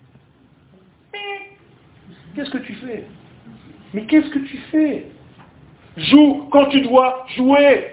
[2.34, 3.04] Qu'est-ce que tu fais?
[3.92, 5.06] Mais qu'est-ce que tu fais?
[5.96, 7.92] Joue quand tu dois jouer.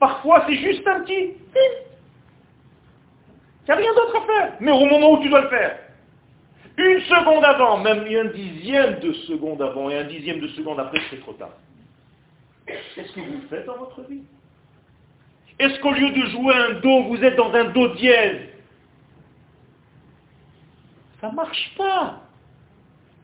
[0.00, 1.34] Parfois, c'est juste un petit.
[3.68, 4.52] Il n'y a rien d'autre à faire.
[4.60, 5.78] Mais au moment où tu dois le faire,
[6.78, 11.00] une seconde avant, même un dixième de seconde avant et un dixième de seconde après,
[11.10, 11.50] c'est trop tard.
[12.66, 14.22] Qu'est-ce que vous faites dans votre vie?
[15.58, 18.48] Est-ce qu'au lieu de jouer un Do, vous êtes dans un Do dièse?
[21.20, 22.22] Ça ne marche pas.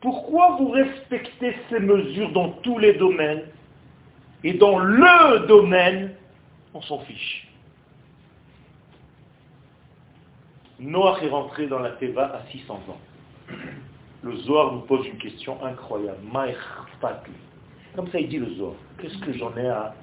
[0.03, 3.45] Pourquoi vous respectez ces mesures dans tous les domaines?
[4.43, 6.15] Et dans le domaine,
[6.75, 7.49] on s'en fiche
[10.81, 12.99] Noach est rentré dans la Teva à 600 ans.
[14.23, 16.19] Le Zohar nous pose une question incroyable.
[17.95, 18.75] Comme ça il dit le Zohar.
[18.99, 19.95] Qu'est-ce que j'en ai à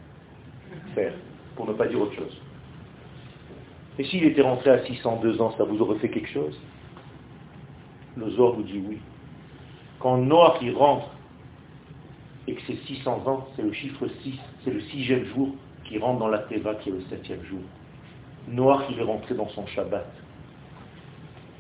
[0.96, 1.14] faire
[1.56, 2.42] Pour ne pas dire autre chose?
[4.00, 6.58] Et s'il était rentré à 602 ans, ça vous aurait fait quelque chose?
[8.16, 9.00] Le Zohar nous dit oui.
[10.00, 11.10] Quand Noah y rentre
[12.48, 15.50] et que c'est 600 ans, c'est le chiffre 6, c'est le sixième jour
[15.84, 17.60] qui rentre dans la Teva qui est le septième jour.
[18.48, 20.08] Noah il est rentré dans son Shabbat.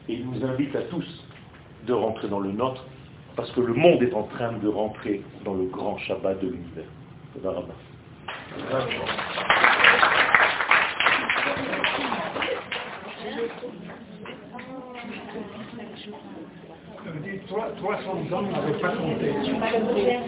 [0.09, 1.05] Et il nous invite à tous
[1.85, 2.85] de rentrer dans le nôtre
[3.35, 6.85] parce que le monde est en train de rentrer dans le grand Shabbat de l'univers.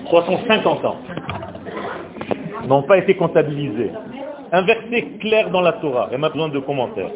[0.06, 0.98] 350 ans
[2.68, 3.92] n'ont pas été comptabilisés.
[4.52, 7.12] Un verset clair dans la Torah, et besoin de commentaires.